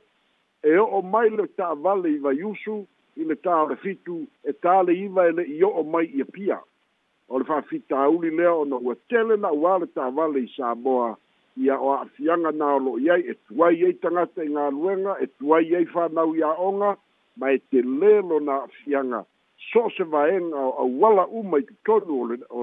e 0.62 0.76
o 0.78 1.00
mai 1.02 1.30
le 1.34 1.46
ta 1.58 1.72
vale 1.74 2.12
i 2.14 2.18
vaiusu 2.22 2.76
i 3.18 3.26
le 3.30 3.34
ta 3.34 3.56
o 3.64 3.74
e 3.74 4.52
ta 4.62 4.82
le 4.86 4.94
iwa 5.06 5.26
e 5.30 5.32
le 5.38 5.44
i 5.58 5.62
o 5.66 5.82
mai 5.82 6.04
i 6.14 6.22
a 6.22 6.26
pia 6.30 6.60
o 7.28 7.38
le 7.38 7.44
fafi 7.44 7.82
tauli 7.90 8.30
lea 8.30 8.54
o 8.54 8.64
na 8.70 8.78
ua 8.78 8.94
tele 9.10 9.34
na 9.36 9.50
ua 9.50 9.78
le 9.82 9.86
ta 9.90 10.06
vale 10.14 10.46
i 10.46 10.52
Samoa 10.54 11.16
ia 11.58 11.74
o 11.80 11.90
afianga 11.98 12.52
na 12.54 12.76
o 12.76 12.78
lo 12.86 12.92
iai 13.02 13.20
e 13.34 13.34
tuai 13.50 13.82
ei 13.82 13.98
tangata 14.02 14.46
i 14.46 14.54
ngā 14.54 14.70
luenga 14.78 15.18
e 15.18 15.26
tuai 15.38 15.74
ei 15.74 15.86
whanau 15.94 16.38
i 16.38 16.42
a 16.46 16.54
onga 16.68 16.94
ma 17.38 17.50
e 17.50 17.58
te 17.58 17.82
lelo 17.82 18.38
na 18.46 18.62
afianga 18.68 19.26
so 19.72 19.88
se 19.96 20.04
va 20.04 20.26
en 20.28 20.52
a 20.54 20.82
wala 21.00 21.26
uma 21.26 21.58
i 21.58 21.64
tonu 21.84 22.36
o 22.50 22.62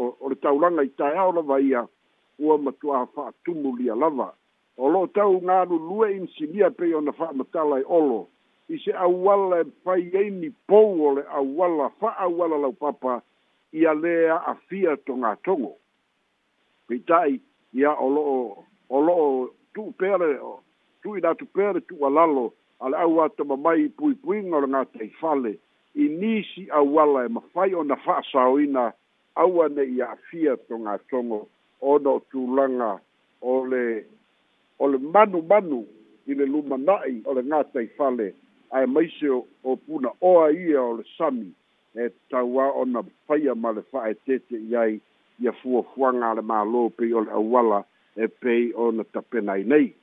o 0.00 0.06
o 0.20 0.28
le 0.28 0.34
taulanga 0.36 0.82
i 0.82 0.88
tae 0.98 1.14
aola 1.16 1.42
vaia 1.42 1.86
ua 2.38 2.58
matua 2.58 3.06
fa 3.14 3.28
atumu 3.28 3.74
a 3.92 3.96
lava. 3.96 4.34
O 4.76 4.88
lo 4.88 5.06
tau 5.06 5.40
ngānu 5.42 5.78
lue 5.78 6.14
insi 6.16 6.46
lia 6.46 6.70
pe 6.70 6.94
ona 6.94 7.12
fa 7.12 7.32
matala 7.32 7.78
i 7.80 7.84
olo. 7.84 8.28
I 8.70 8.78
se 8.78 8.92
a 8.92 9.06
wala 9.08 9.60
e 9.60 9.64
fai 9.84 10.30
ni 10.30 10.50
pou 10.68 11.02
o 11.02 11.14
le 11.14 11.22
a 11.28 11.40
wala 11.40 11.90
fa 11.98 12.14
a 12.18 12.28
wala 12.28 12.56
lau 12.58 12.72
papa 12.72 13.22
i 13.72 13.84
a 13.84 13.94
lea 13.94 14.30
a 14.30 14.54
fia 14.68 14.96
to 15.06 15.12
ngā 15.14 15.34
tongo. 15.44 15.74
Pei 16.88 16.98
tai, 17.08 17.40
ia 17.74 17.90
o 17.98 18.06
olo 18.06 18.64
o 18.88 19.00
lo 19.00 19.14
o 19.18 19.48
tu 19.74 19.90
pere 19.98 20.38
tu 21.02 21.16
i 21.16 21.20
datu 21.20 21.46
pere 21.46 21.80
tu 21.80 21.98
a 22.06 22.10
lalo 22.10 22.52
ale 22.80 22.96
au 23.02 23.18
atama 23.20 23.56
mai 23.56 23.88
pui 23.88 24.14
pui 24.14 24.38
ngā 24.46 24.62
ngā 24.66 24.84
tei 24.94 25.10
fale. 25.20 25.50
Pei 25.50 25.60
i 25.96 26.00
nisi 26.08 26.68
auala 26.70 27.24
e 27.24 27.28
mafai 27.28 27.74
ona 27.74 27.96
fa'asaoina 27.96 28.92
aua 29.34 29.68
nei 29.68 30.00
a'afia 30.02 30.52
togatogo 30.68 31.38
ona 31.80 32.10
o 32.16 32.20
tulaga 32.30 32.90
o 33.42 33.54
le 33.70 34.04
o 34.82 34.88
le 34.88 34.98
manumanu 34.98 35.78
i 36.26 36.32
le 36.38 36.44
lumana'i 36.52 37.16
o 37.28 37.32
le 37.34 37.42
gataifale 37.50 38.34
ae 38.76 38.86
maise 38.94 39.28
o 39.68 39.76
puna 39.84 40.08
oa 40.30 40.50
ia 40.52 40.82
o 40.88 40.92
le 40.96 41.04
sami 41.18 41.48
e 41.94 42.04
tauā 42.30 42.64
ona 42.80 43.02
faia 43.26 43.54
ma 43.54 43.70
le 43.72 43.82
fa'aetete 43.82 44.56
i 44.70 44.76
ai 44.76 45.00
ia 45.42 45.52
fuafuaga 45.52 46.26
a 46.30 46.34
le 46.34 46.42
mālō 46.42 46.90
pei 46.96 47.12
o 47.14 47.20
le 47.24 47.32
auala 47.32 47.84
e 48.16 48.24
pei 48.40 48.72
ona 48.76 49.04
tapena 49.04 49.52
ai 49.52 49.64
nei 49.64 49.94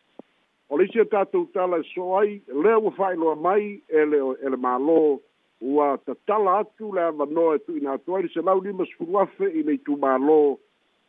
o 0.70 0.78
le 0.78 0.84
isi 0.86 1.00
o 1.02 1.06
tatou 1.06 1.46
tala 1.54 1.78
e 1.78 1.84
so 1.94 2.18
ai 2.18 2.42
lea 2.48 2.78
ua 2.80 3.36
mai 3.36 3.82
ele 3.90 4.18
e 4.18 4.50
le 4.50 4.58
e 4.58 5.18
ua 5.62 5.98
tatala 5.98 6.58
atu 6.60 6.92
le 6.94 7.02
avanoa 7.02 7.56
e 7.56 7.60
tuuina 7.60 7.92
atu 7.92 8.16
ai 8.18 8.22
lese 8.24 8.42
lau 8.42 8.62
lima 8.62 8.86
sefulu 8.86 9.20
afe 9.20 9.46
i 9.48 9.64
le 9.64 9.78
itumālō 9.78 10.58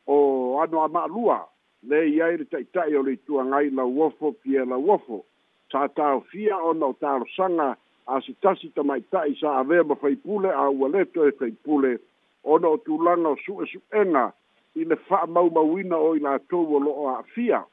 o 0.06 0.16
ano 0.62 0.80
amaalua 0.82 1.48
le 1.82 2.04
i 2.10 2.20
ai 2.22 2.36
le 2.36 2.44
taʻitaʻi 2.44 2.96
o 2.98 3.02
le 3.02 3.12
ituagai 3.12 3.70
lau 3.70 4.00
ofo 4.02 4.32
pie 4.32 4.64
lau 4.64 4.90
ofo 4.90 5.24
sa 5.72 5.88
taofia 5.88 6.56
ona 6.58 6.86
o 6.86 6.92
talosaga 6.92 7.76
a 8.06 8.20
se 8.20 8.32
tasi 8.32 8.68
tamaʻitaʻi 8.74 9.38
sa 9.40 9.58
avea 9.58 9.82
ma 9.84 9.94
faipule 9.94 10.50
a 10.50 10.70
ua 10.70 10.88
leto 10.88 11.28
e 11.28 11.32
faipule 11.32 11.98
ona 12.44 12.68
o 12.68 12.76
tulaga 12.76 13.28
o 13.28 13.36
suʻesuʻega 13.36 14.32
i 14.76 14.84
le 14.84 14.96
faamaumauina 14.96 15.96
o 15.98 16.14
i 16.16 16.20
latou 16.22 16.74
o 16.76 16.78
loo 16.78 17.08
aafia 17.18 17.64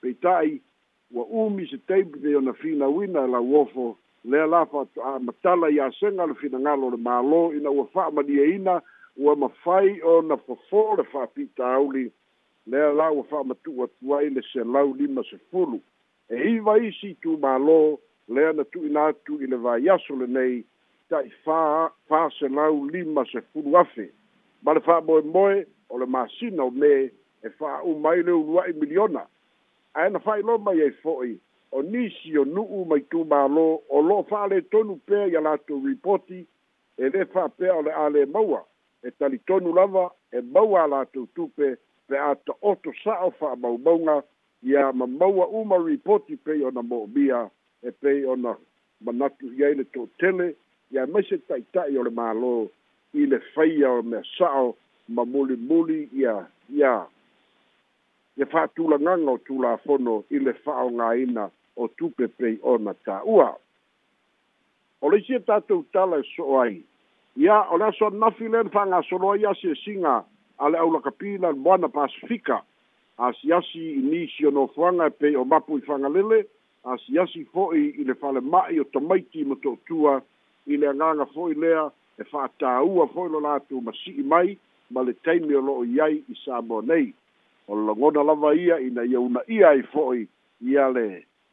peitaʻi 0.00 0.60
ua 1.14 1.24
umi 1.24 1.66
se 1.66 1.76
taimi 1.78 2.12
pei 2.22 2.34
ona 2.34 2.52
finauina 2.52 3.20
e 3.24 3.28
lau 3.28 3.54
ofo 3.60 3.96
le 4.24 4.46
la 4.46 4.66
fa 4.66 4.86
matala 5.20 5.68
ya 5.68 5.90
senga 6.00 6.26
le 6.26 6.34
fina 6.34 6.58
ngalo 6.58 6.90
le 6.90 6.96
malo 6.96 7.52
ina 7.52 7.70
u 7.70 7.88
fa 7.92 8.10
ma 8.12 8.22
dia 8.22 8.44
ina 8.54 8.82
u 9.16 9.34
ma 9.36 9.48
fai 9.64 10.00
o 10.02 10.22
na 10.22 10.36
fa 10.36 10.54
for 10.70 11.04
fa 11.12 11.26
pitauli 11.26 12.10
le 12.66 12.94
la 12.94 13.10
u 13.10 13.24
fa 13.30 13.42
ma 13.42 13.54
tu 13.64 13.70
u 13.74 13.88
le 14.00 14.42
se 14.52 14.62
la 14.64 14.84
u 14.84 14.94
lima 14.94 15.22
se 15.24 15.36
fulu 15.50 15.80
e 16.30 16.36
i 16.54 16.58
va 16.60 16.78
isi 16.78 17.16
tu 17.22 17.36
malo 17.38 17.98
le 18.28 18.52
na 18.52 18.62
tu 18.64 18.86
ina 18.86 19.12
tu 19.24 19.42
ile 19.42 19.56
va 19.56 19.76
ya 19.78 19.98
so 20.06 20.14
le 20.14 20.26
nei 20.26 20.64
tai 21.10 21.28
fa 21.44 21.90
fa 22.08 22.30
se 22.38 22.48
la 22.48 22.70
u 22.70 22.86
lima 22.86 23.24
se 23.26 23.40
fulu 23.52 23.76
afi 23.76 24.06
ma 24.62 24.72
le 24.72 24.80
fa 24.80 25.00
boy 25.00 25.22
boy 25.22 25.64
o 25.88 25.98
le 25.98 26.06
masina 26.06 26.62
o 26.64 26.70
me 26.70 27.10
e 27.42 27.48
fa 27.58 27.82
o 27.82 27.98
mai 27.98 28.22
le 28.22 28.30
u 28.32 28.54
wa 28.54 28.62
miliona 28.78 29.26
ai 29.94 30.10
na 30.10 30.18
fai 30.18 30.42
lo 30.42 30.58
mai 30.58 30.78
e 30.78 30.90
fo'i. 31.02 31.32
i 31.34 31.38
o 31.72 31.82
nisi 31.82 32.38
o 32.38 32.44
nuu 32.44 32.84
mai 32.84 33.00
tu 33.00 33.24
malo 33.24 33.80
o 33.88 34.00
lo 34.02 34.22
fale 34.30 34.60
tonu 34.60 34.96
pe 35.06 35.26
ya 35.32 35.40
la 35.40 35.56
to 35.56 35.80
reporti 35.84 36.46
e 36.98 37.04
le 37.08 37.24
fa 37.24 37.48
pe 37.48 37.68
o 37.70 37.82
le 37.82 37.90
ale 37.92 38.24
maua 38.26 38.62
e 39.02 39.10
tali 39.10 39.38
tonu 39.38 39.72
lava 39.74 40.10
e 40.32 40.40
maua 40.40 40.86
la 40.86 41.04
to 41.12 41.26
tupe 41.34 41.76
pe 42.08 42.16
a 42.18 42.34
to 42.44 42.52
oto 42.62 42.92
sa 43.04 43.20
o 43.24 43.30
fa 43.30 43.56
mau 43.56 43.78
maunga 43.78 44.22
ya 44.62 44.92
ma 44.92 45.06
maua 45.06 45.46
uma 45.46 45.76
reporti 45.78 46.36
pe 46.36 46.60
o 46.64 46.70
na 46.70 46.82
mobia 46.82 47.48
e 47.82 47.90
pe 47.90 48.24
o 48.26 48.36
na 48.36 48.56
manatu 49.04 49.52
ya 49.56 49.70
ile 49.70 49.84
to 49.84 50.08
tele 50.18 50.54
ya 50.90 51.06
mai 51.06 51.22
se 51.22 51.38
tai 51.48 51.62
tai 51.72 51.96
o 51.98 52.02
le 52.02 52.10
malo 52.10 52.68
i 53.14 53.26
le 53.26 53.38
faia 53.54 53.90
o 53.92 54.02
me 54.02 54.20
sa 54.36 54.52
o 54.60 54.76
ma 55.08 55.24
muli 55.24 55.56
muli 55.56 56.08
ya 56.12 56.46
ya 56.68 57.06
Ye 58.36 58.44
fa 58.48 58.66
tu 58.68 58.88
la 58.88 58.96
ngango 58.96 59.38
tu 59.44 59.60
la 59.62 59.76
fono 59.76 60.24
ile 60.30 60.52
fa 60.64 60.88
nga 60.90 61.08
ina 61.16 61.50
o 61.76 61.88
tupe 61.96 62.28
pei 62.28 62.58
ona 62.62 62.94
ta 62.94 63.20
ua. 63.24 63.54
O 65.00 65.10
le 65.10 65.18
isi 65.20 65.34
e 65.34 65.38
tātou 65.40 65.84
tala 65.92 66.18
e 66.20 66.26
so 66.34 66.58
ai. 66.60 66.80
Ia, 67.40 67.62
o 67.72 67.76
le 67.80 67.84
aso 67.88 68.06
anafi 68.10 68.48
le 68.48 68.62
nfanga 68.64 69.02
solo 69.08 69.32
ai 69.32 69.44
asi 69.48 69.74
singa 69.84 70.22
a 70.58 70.68
le 70.68 70.78
aula 70.78 71.00
kapila 71.02 71.52
moana 71.52 71.88
pasifika. 71.88 72.62
Asi 73.18 73.52
asi 73.52 73.80
i 73.98 74.02
nisi 74.02 74.46
o 74.46 74.50
no 74.50 74.66
fuanga 74.74 75.06
e 75.06 75.10
pei 75.10 75.34
o 75.36 75.44
mapu 75.44 75.78
i 75.78 75.86
fanga 75.86 76.08
lele. 76.08 76.44
Asi 76.84 77.18
asi 77.18 77.44
fo'i 77.44 77.88
i 78.00 78.04
le 78.04 78.14
fale 78.14 78.40
mai 78.40 78.78
o 78.80 78.84
tamaiti 78.84 79.44
ma 79.44 79.54
tō 79.56 79.74
tua 79.88 80.20
i 80.66 80.76
le 80.76 80.86
anganga 80.92 81.24
fo'i 81.34 81.54
lea 81.54 81.88
e 82.18 82.22
wha 82.32 82.46
tā 82.60 82.80
ua 82.84 83.06
fo'i 83.14 83.30
lo 83.32 83.40
lātou 83.40 83.80
ma 83.80 83.92
si 84.04 84.14
i 84.20 84.26
mai 84.26 84.56
ma 84.90 85.02
le 85.02 85.12
teimi 85.24 85.54
o 85.56 85.60
loo 85.64 85.82
iai 85.86 86.20
i 86.28 86.36
sāmo 86.44 86.80
nei. 86.86 87.08
O 87.66 87.74
le 87.78 87.84
langona 87.88 88.22
lava 88.26 88.52
ia 88.54 88.78
i 88.82 88.90
na 88.90 89.02
iauna 89.06 89.42
ia 89.48 89.72
i 89.78 89.82
fo'i 89.92 90.26
i 90.68 90.76
a 90.78 90.88
le 90.90 91.06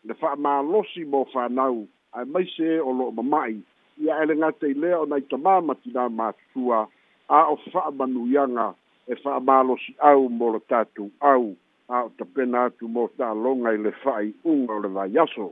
le 0.07 0.13
fa'amālosi 0.15 1.05
mo 1.05 1.25
ai 1.33 1.49
mai 1.49 1.87
maise 2.25 2.79
o 2.81 2.91
lo'o 2.91 3.11
mama'i 3.11 3.59
ia 4.01 4.21
ele 4.23 4.35
gata 4.35 4.67
i 4.67 4.73
lea 4.73 4.99
ona 5.03 5.17
i 5.19 5.21
tamā 5.21 5.59
matinā 5.65 6.09
matutua 6.09 6.87
a 7.27 7.39
o 7.51 7.57
fa'amanuiaga 7.71 8.73
e 9.07 9.15
fa'amālosi 9.15 9.95
au 9.99 10.29
mo 10.29 10.51
le 10.53 10.59
tatou 10.59 11.11
au 11.21 11.53
a 11.89 12.03
o 12.07 12.11
tapena 12.17 12.63
atu 12.65 12.87
mo 12.87 13.07
ta'aloga 13.17 13.73
i 13.73 13.77
le 13.77 13.91
fa'ai'uga 14.03 14.73
o 14.73 14.79
le 14.81 14.87
vaiaso 14.89 15.51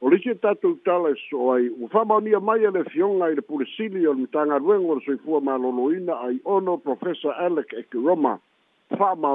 o 0.00 0.10
lisi 0.12 0.30
e 0.30 0.34
tatou 0.38 0.76
tala 0.84 1.10
e 1.10 1.14
so 1.28 1.40
o 1.40 1.52
ai 1.56 1.68
ua 1.68 1.88
fa'amaonia 1.88 2.40
mai 2.40 2.62
ele 2.64 2.68
e 2.78 2.82
le 2.84 2.90
fioga 2.92 3.32
i 3.32 3.40
le 3.40 3.42
pulesili 3.42 4.06
o 4.06 4.12
le 4.12 4.20
matagaluega 4.28 4.92
o 4.92 5.00
le 5.00 5.18
lo 5.24 5.40
mālōlōina 5.48 6.20
ai 6.28 6.38
ono 6.44 6.76
professor 6.76 7.32
alec 7.34 7.72
ekiroma 7.72 8.38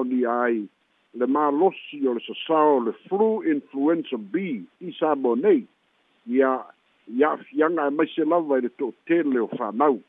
ni 0.05 0.25
ai 0.25 0.69
le 1.15 1.27
malosi 1.27 2.01
o 2.07 2.13
le 2.13 2.21
sasao 2.21 2.79
le 2.85 2.91
flu 3.07 3.43
influenza 3.45 4.17
b 4.17 4.65
i 4.81 4.91
sabo 4.97 5.35
nei 5.35 5.63
ia 6.25 6.65
ia 7.07 7.27
afiaga 7.37 7.87
e 7.87 7.89
maise 7.91 8.25
lava 8.25 8.57
i 8.57 8.61
le 8.61 8.69
toʻatele 8.79 9.37
o 9.45 9.47
fanau 9.53 9.99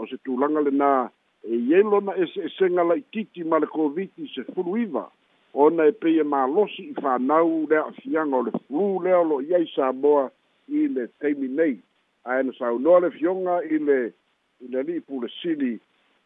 o 0.00 0.06
se 0.06 0.16
tulaga 0.24 0.60
lenā 0.64 1.10
e 1.44 1.54
iai 1.68 1.82
lona 1.84 2.12
eseesega 2.16 2.82
laʻitiiti 2.88 3.44
ma 3.44 3.58
le 3.60 3.66
koviti 3.68 4.26
se 4.32 4.44
fulu 4.56 4.76
iva 4.80 5.04
ona 5.52 5.84
e 5.92 5.92
peia 5.92 6.22
e 6.24 6.24
malosi 6.24 6.88
i 6.88 6.94
fanau 7.02 7.66
le 7.68 7.76
aafiaga 7.76 8.36
o 8.36 8.42
le 8.48 8.52
flu 8.64 9.02
lea 9.04 9.20
o 9.20 9.24
loo 9.24 9.40
iai 9.44 9.68
saboa 9.76 10.30
i 10.68 10.86
le 10.88 11.04
taimi 11.20 11.48
nei 11.48 11.76
ae 12.24 12.42
na 12.48 12.52
saunoa 12.56 13.00
le 13.04 13.10
fioga 13.10 13.60
i 13.60 13.76
le 13.76 13.98
i 14.64 14.72
le 14.72 14.80
alii 14.80 15.04
pulesili 15.04 15.76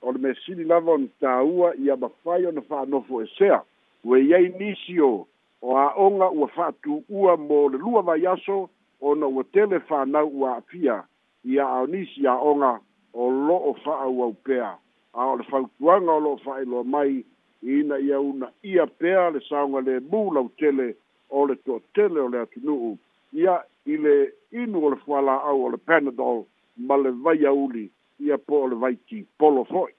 o 0.06 0.12
le 0.14 0.18
mea 0.22 0.34
sili 0.46 0.64
lava 0.64 0.92
ona 0.92 1.10
tāua 1.20 1.74
ia 1.82 1.96
mafai 1.98 2.46
ona 2.46 2.62
fa'anofo 2.62 3.24
esea 3.26 3.58
we 4.04 4.20
iai 4.28 4.46
inicio 4.46 5.26
o 5.62 5.70
aʻoga 5.76 6.30
ua 6.32 6.48
fa 6.48 6.66
atuua 6.70 7.36
mo 7.36 7.68
le 7.68 7.78
lua 7.78 8.02
vai 8.02 8.26
aso 8.26 8.70
na 9.00 9.26
ua 9.26 9.44
tele 9.52 9.80
fanau 9.80 10.26
ua 10.28 10.56
aafia 10.56 11.04
ia 11.44 11.64
ao 11.68 11.86
nisi 11.86 12.22
aʻoga 12.24 12.78
o 13.12 13.30
lo'o 13.30 13.74
fa 13.84 14.00
auau 14.04 14.32
pea 14.44 14.78
a 15.12 15.24
o 15.26 15.36
le 15.36 15.42
fautuaga 15.44 16.12
o 16.12 16.20
lo'o 16.20 16.36
fa'ailoa 16.36 16.84
mai 16.84 17.24
ina 17.62 17.98
ia 17.98 18.20
una 18.20 18.48
ia 18.62 18.86
pea 18.86 19.30
le 19.30 19.40
saoga 19.48 19.80
lemū 19.84 20.32
lau 20.34 20.48
tele 20.58 20.94
o 21.30 21.46
le 21.46 21.54
toʻatele 21.54 22.18
o 22.24 22.28
le 22.28 22.38
atunuu 22.40 22.96
ia 23.32 23.60
i 23.86 23.96
le 23.96 24.32
inu 24.52 24.80
o 24.84 24.90
le 24.90 24.98
au 25.04 25.64
o 25.64 25.70
le 25.70 25.76
panadol 25.76 26.44
ma 26.78 26.96
le 26.96 27.10
vai 27.10 27.44
auli 27.46 27.90
ia 28.18 28.38
po 28.38 28.64
o 28.64 28.68
le 28.68 28.76
vai 28.76 28.96
tipolo 29.08 29.64
fo'i 29.64 29.92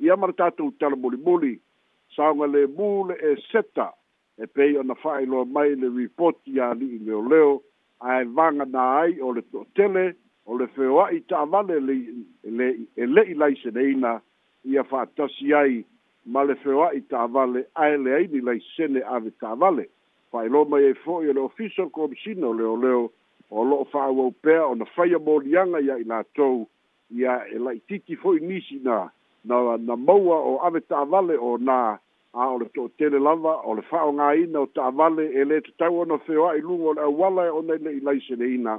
ia 0.00 0.16
ma 0.16 0.26
le 0.26 0.32
tatou 0.32 0.70
talamulimuli 0.78 1.58
sauga 2.18 2.46
lemu 2.46 3.06
le 3.08 3.14
e 3.14 3.36
seta 3.52 3.94
e 4.42 4.46
pei 4.46 4.76
ona 4.78 4.94
fa'ailoa 4.94 5.46
mai 5.54 5.70
le 5.78 5.88
ripoti 5.94 6.50
iā 6.58 6.72
li'i 6.74 6.98
leoleo 7.06 7.60
ae 8.10 8.24
vaga 8.34 8.64
nā 8.66 8.86
ai 9.02 9.20
o 9.22 9.30
le 9.32 9.42
to'atele 9.52 10.04
o 10.50 10.58
le 10.58 10.66
feoa'i 10.74 11.20
ta'avale 11.30 11.78
le 11.78 11.94
e 12.98 13.06
le'i 13.06 13.34
laiseneina 13.38 14.18
ia 14.72 14.82
fa'atasi 14.90 15.54
ai 15.62 15.84
ma 16.34 16.42
le 16.44 16.56
feoa'i 16.64 17.04
ta'avale 17.12 17.68
ae 17.86 17.94
leaini 17.96 18.42
laisene 18.50 19.02
ave 19.06 19.30
ta'avale 19.38 19.86
fa'ailoa 20.32 20.66
mai 20.74 20.88
ai 20.90 20.98
fo'i 21.04 21.30
o 21.30 21.36
le 21.38 21.44
official 21.46 21.90
commissioner 22.00 22.48
o 22.50 22.56
leoleo 22.62 23.04
o 23.50 23.64
lo'o 23.64 23.84
fa'auau 23.94 24.34
pea 24.42 24.66
ona 24.66 24.84
faia 24.96 25.22
molianga 25.28 25.78
ia 25.86 25.94
i 26.02 26.10
latou 26.10 26.66
ia 27.14 27.38
e 27.46 27.58
la'itiiti 27.62 28.16
fo'i 28.18 28.42
nisi 28.42 28.82
na 28.84 29.00
na 29.44 29.76
na 29.86 29.94
maua 29.96 30.36
o 30.42 30.58
ave 30.66 30.80
ta'avale 30.80 31.38
o 31.38 31.54
nā 31.70 31.96
a 32.34 32.38
o 32.52 32.56
le 32.60 32.66
toʻatele 32.76 33.18
lava 33.22 33.52
o 33.64 33.72
le 33.72 33.82
fa'aaogāina 33.90 34.60
o 34.60 34.66
ta'avale 34.76 35.24
e 35.40 35.44
lē 35.48 35.62
tatau 35.66 36.00
ona 36.02 36.18
feoa'i 36.26 36.60
luga 36.68 36.84
o 36.88 36.92
le 36.92 37.00
auala 37.08 37.46
e 37.48 37.52
ona 37.60 37.74
ile'i 37.80 38.00
laiseleina 38.08 38.74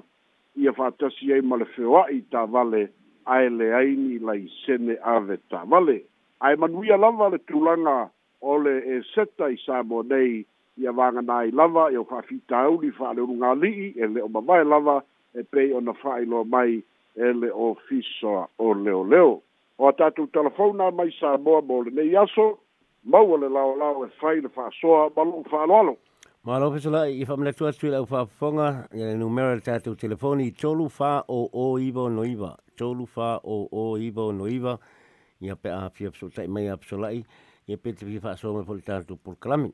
ia 0.55 0.71
fa'atasi 0.77 1.33
ai 1.33 1.41
ma 1.41 1.55
le 1.57 1.65
feoa'i 1.75 2.21
ta'avale 2.31 2.83
ae 3.25 3.49
leai 3.49 3.95
ni 4.03 4.19
laisene 4.27 4.97
ave 5.01 5.37
ta'avale 5.49 5.97
ae 6.45 6.55
manuia 6.55 6.97
lava 6.97 7.29
le 7.29 7.37
tulaga 7.49 8.09
o 8.41 8.57
le 8.57 8.75
e 8.97 9.01
seta 9.13 9.49
i 9.49 9.57
sa 9.65 9.81
moa 9.83 10.03
nei 10.03 10.45
ia 10.77 10.91
vagana 10.91 11.33
ai 11.41 11.51
lava 11.51 11.89
ia 11.89 11.99
o 12.05 12.05
fa'afitauli 12.05 12.91
fa'aleolugāli'i 13.01 13.89
e 13.97 14.07
le 14.13 14.21
o 14.21 14.29
mavae 14.29 14.63
lava 14.63 15.01
e 15.33 15.43
pei 15.43 15.71
ona 15.73 15.93
fa'ailoa 15.93 16.43
mai 16.45 16.81
e 17.15 17.33
le 17.33 17.49
ofisa 17.49 18.45
o 18.59 18.73
leo 18.73 19.03
leo 19.03 19.41
o 19.77 19.87
a 19.87 19.91
tatou 19.93 20.27
talafona 20.29 20.91
mai 20.91 21.09
sa 21.19 21.37
moa 21.37 21.61
mo 21.61 21.81
lenei 21.81 22.15
aso 22.15 22.59
maua 23.03 23.37
e 23.37 23.41
le 23.41 23.49
laolao 23.49 24.05
e 24.05 24.09
fai 24.19 24.41
le 24.41 24.49
fa'asoa 24.49 25.11
ma 25.15 25.23
lo'u 25.23 25.43
fa'aloalo 25.47 25.97
malo 26.43 26.71
fesola'i 26.71 27.21
i 27.21 27.25
fa'amanatu 27.25 27.65
atu 27.67 27.87
i 27.87 27.91
laufafofoga 27.91 28.87
ia 28.93 29.05
le 29.07 29.15
numera 29.15 29.55
le 29.55 29.61
tatou 29.61 29.95
telefoni 29.95 30.47
i 30.49 30.51
tolu 30.51 30.89
fa'o'ō 30.89 31.65
iva 31.81 32.01
ono 32.01 32.23
iva 32.25 32.51
tolu 32.75 33.05
fa'o'ō 33.05 33.99
iva 34.03 34.21
ono 34.23 34.47
iva 34.47 34.77
ia 35.39 35.55
pe 35.55 35.71
afia 35.71 36.11
fesoota'i 36.11 36.47
mai 36.47 36.67
a 36.69 36.75
fesola'i 36.77 37.23
ia 37.69 37.77
pe 37.77 37.93
tefia 37.93 38.19
fa'asoga 38.19 38.65
fo 38.67 38.75
le 38.75 38.81
tatou 38.81 39.15
polokalami 39.15 39.71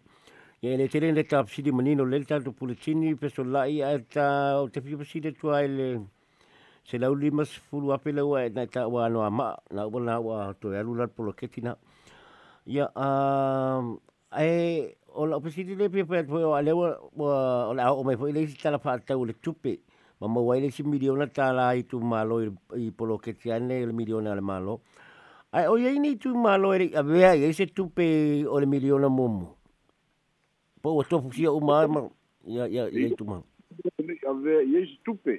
ia 0.61 0.75
i 0.75 0.77
le 0.77 0.87
tele 0.87 1.11
le 1.11 1.23
tapasili 1.23 1.71
manino 1.73 2.05
le 2.05 2.19
le 2.21 2.25
tatou 2.25 2.53
puletini 2.53 3.15
fesola'i 3.15 3.81
ae 3.83 4.03
ta 4.05 4.61
o 4.61 4.69
tefia 4.69 4.97
pesili 5.01 5.33
atua 5.33 5.57
ai 5.63 5.67
le 5.73 5.89
selau 6.85 7.15
lima 7.17 7.45
sefulu 7.45 7.91
ape 7.97 8.13
le 8.13 8.21
ua 8.21 8.45
na 8.49 8.61
e 8.69 8.69
ta'ua 8.69 9.07
anoa 9.09 9.31
ma'a 9.31 9.57
na 9.73 9.87
ua 9.89 9.99
na 10.01 10.19
ua 10.21 10.53
toe 10.53 10.77
alu 10.77 10.93
lal 10.95 11.09
poloketi 11.09 11.61
na 11.65 11.73
Ia, 12.67 12.85
um, 12.97 13.99
ehm, 14.33 14.33
ai, 14.33 14.89
o 15.13 15.27
la 15.29 15.37
opesiti 15.37 15.75
le 15.77 15.85
pia 15.89 16.01
pia 16.05 16.23
tue 16.25 16.41
o 16.43 16.55
alewa, 16.57 16.97
o 17.15 17.73
la 17.77 17.91
o 17.93 18.01
mai 18.03 18.17
fo 18.17 18.25
ilei 18.25 18.47
si 18.49 18.57
tala 18.57 18.79
whaatau 18.83 19.21
le 19.23 19.33
tupe, 19.39 19.81
ma 20.17 20.25
mawai 20.27 20.61
le 20.65 20.71
si 20.73 20.81
miliona 20.81 21.27
tala 21.29 21.73
i 21.77 21.85
tu 21.85 21.99
malo 22.01 22.41
i 22.73 22.89
polo 22.91 23.19
ketiane 23.21 23.85
le 23.85 23.93
miliona 23.93 24.33
le 24.33 24.41
malo. 24.41 24.81
Ai, 25.53 25.67
o 25.69 25.77
iei 25.77 25.99
ni 26.01 26.17
tu 26.17 26.33
malo 26.35 26.73
e 26.73 26.77
rei 26.79 26.93
avea, 26.97 27.33
iei 27.37 27.53
se 27.53 27.67
tupe 27.69 28.01
o 28.49 28.57
le 28.57 28.65
miliona 28.65 29.07
momo. 29.13 29.53
Po 30.81 30.89
o 30.97 31.03
tofu 31.05 31.29
sia 31.37 31.51
o 31.53 31.61
ma 31.61 31.83
ia, 32.49 32.65
ia, 32.65 32.89
iei 32.89 33.13
tu 33.13 33.25
malo. 33.29 33.45
Avea, 34.27 34.61
iei 34.65 34.87
se 34.89 34.97
tupe. 35.05 35.37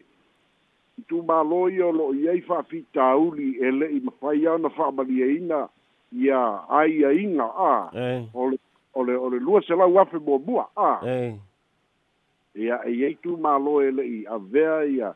Tu 1.11 1.19
malo 1.27 1.67
i 1.75 1.81
o 1.83 1.91
lo 1.91 2.15
iei 2.15 2.39
whaafita 2.47 3.03
auli 3.19 3.59
e 3.59 3.71
le 3.75 3.87
i 3.99 3.99
mawhai 4.01 4.47
ana 4.47 4.69
whaamaliaina. 4.71 5.59
Ia, 5.67 5.71
ia 6.13 6.69
aiaiga 6.71 7.45
a 7.57 7.91
ole 8.35 8.59
ole 8.95 9.17
ole 9.17 9.39
lua 9.39 9.61
selau 9.67 9.99
afe 10.01 10.19
muamua 10.19 10.69
a 10.77 11.01
ia 12.55 12.79
e 12.87 12.91
iai 12.91 13.15
tumālo 13.23 13.83
e 13.83 13.91
le'i 13.91 14.27
avea 14.27 14.83
ia 14.85 15.13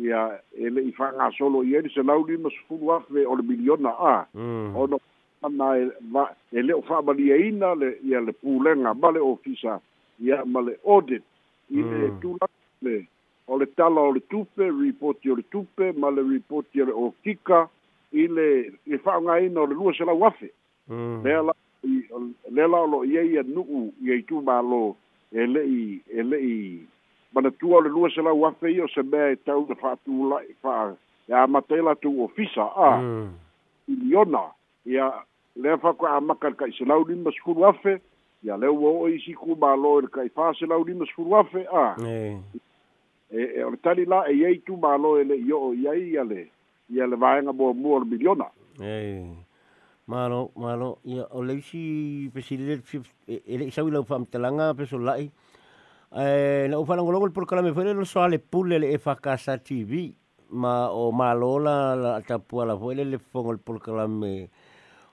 ia 0.00 0.38
e 0.58 0.70
le'i 0.74 0.92
fa'agasolo 0.92 1.62
i 1.64 1.76
ai 1.76 1.88
se 1.94 2.02
lau 2.02 2.26
lima 2.26 2.50
sufulu 2.50 2.92
afe 2.92 3.26
o 3.26 3.36
le 3.36 3.42
miliona 3.42 3.92
a 3.98 4.26
mm. 4.34 4.76
ona 4.76 4.96
ana 5.42 5.76
e, 5.78 5.90
e 6.52 6.62
le 6.62 6.74
o 6.74 6.82
fa'amaliaina 6.82 7.72
e 7.72 7.76
le 7.76 7.90
ia 8.04 8.20
le 8.20 8.32
pulega 8.32 8.94
ma 8.94 9.10
le 9.10 9.20
ofisa 9.20 9.80
ia 10.18 10.44
ma 10.44 10.60
le 10.60 10.78
audit 10.86 11.22
i 11.70 11.76
le 11.82 12.10
mm. 12.10 12.20
tulaga 12.20 12.54
le 12.82 13.06
o 13.46 13.58
le 13.58 13.66
tala 13.66 14.00
o 14.00 14.12
le 14.12 14.20
tupe 14.20 14.66
ripoti 14.80 15.30
o 15.30 15.34
le 15.36 15.42
tupe 15.50 15.92
ma 15.94 16.10
le 16.10 16.22
ripoti 16.26 16.80
o 16.82 16.86
le 16.86 16.92
okika 16.92 17.68
i 18.12 18.26
le 18.26 18.48
e 18.86 18.98
fa'aogāina 19.04 19.60
o 19.62 19.66
le 19.70 19.74
lua 19.78 19.92
selau 19.94 20.24
afe 20.26 20.48
mm. 20.88 21.24
lea 21.24 21.42
la 21.42 21.54
lea 22.50 22.68
la 22.72 22.78
o 22.80 22.86
lo'o 22.94 23.04
iai 23.06 23.38
anu'u 23.42 23.82
i 24.06 24.10
ai 24.16 24.22
tumālō 24.30 24.80
e 25.32 25.46
le'i 25.52 25.84
e 26.18 26.22
le'i 26.26 26.56
manatua 27.34 27.78
o 27.78 27.84
le 27.86 27.94
lua 27.94 28.10
selau 28.14 28.44
afe 28.50 28.72
ia 28.72 28.84
o 28.84 28.88
se 28.94 29.02
mea 29.12 29.30
e 29.34 29.38
tau 29.46 29.66
na 29.68 29.74
fa'atula'i 29.82 30.54
fa'a 30.62 30.90
e 31.30 31.36
amata 31.44 31.76
i 31.78 31.82
latou 31.86 32.22
ofisa 32.26 32.66
a 32.74 32.90
mm. 32.98 33.30
iliona 33.94 34.44
ia 34.84 35.10
lea 35.56 35.76
fakoe 35.78 36.10
amaka 36.10 36.46
e 36.48 36.50
le 36.50 36.56
ka'i 36.56 36.76
selau 36.78 37.04
lima 37.08 37.30
sekulu 37.36 37.64
afe 37.72 38.00
ia 38.42 38.56
le 38.56 38.68
ua 38.74 38.90
o'o 38.90 39.08
i 39.08 39.18
siku 39.22 39.54
i 39.54 39.76
le 40.02 40.08
ka'i 40.10 40.28
fā 40.34 40.50
selau 40.58 40.82
lima 40.84 41.06
sekulu 41.06 41.36
afe 41.36 41.66
a 41.72 41.94
e, 42.10 42.40
e 43.30 43.62
o 43.64 43.70
le 43.70 43.76
tali 43.76 44.04
la 44.04 44.24
e, 44.26 44.32
e 44.32 44.36
iai 44.40 44.58
tumālō 44.66 45.20
e 45.20 45.24
le'i 45.30 45.52
o'o 45.52 45.72
i 45.74 45.86
ai 45.86 46.02
ia 46.10 46.24
le 46.24 46.48
ia 46.90 47.04
eh, 47.04 47.08
le 47.08 47.16
vaega 47.16 47.50
eh, 47.50 47.52
muamua 47.54 47.92
o 47.94 47.96
eh, 48.02 48.04
le 48.04 48.10
miliona 48.10 48.46
e 48.82 49.36
malo 50.06 50.50
malo 50.56 50.98
ia 51.04 51.24
o 51.30 51.42
le 51.42 51.54
isi 51.62 52.28
pesilile 52.34 52.82
sau 53.70 53.86
i 53.86 53.90
lau 53.94 54.02
faamatalaga 54.02 54.72
pesolaʻi 54.74 55.28
e 56.18 56.66
na 56.68 56.76
ou 56.80 56.84
faalagologo 56.84 57.28
le 57.30 57.32
polokalame 57.36 57.72
foi 57.74 57.84
le 57.84 57.92
losoa 57.94 58.28
le 58.28 58.38
pule 58.40 58.78
le 58.82 58.90
e 58.90 58.98
fakasa 58.98 59.58
tv 59.58 60.08
ma 60.50 60.88
o 60.90 61.12
malo 61.12 61.52
la 61.62 61.94
la 61.94 62.14
tapua 62.26 62.74
foi 62.76 62.94
le 62.98 63.04
le 63.04 63.18
fogo 63.18 63.52
le 63.52 63.58
polokalame 63.62 64.50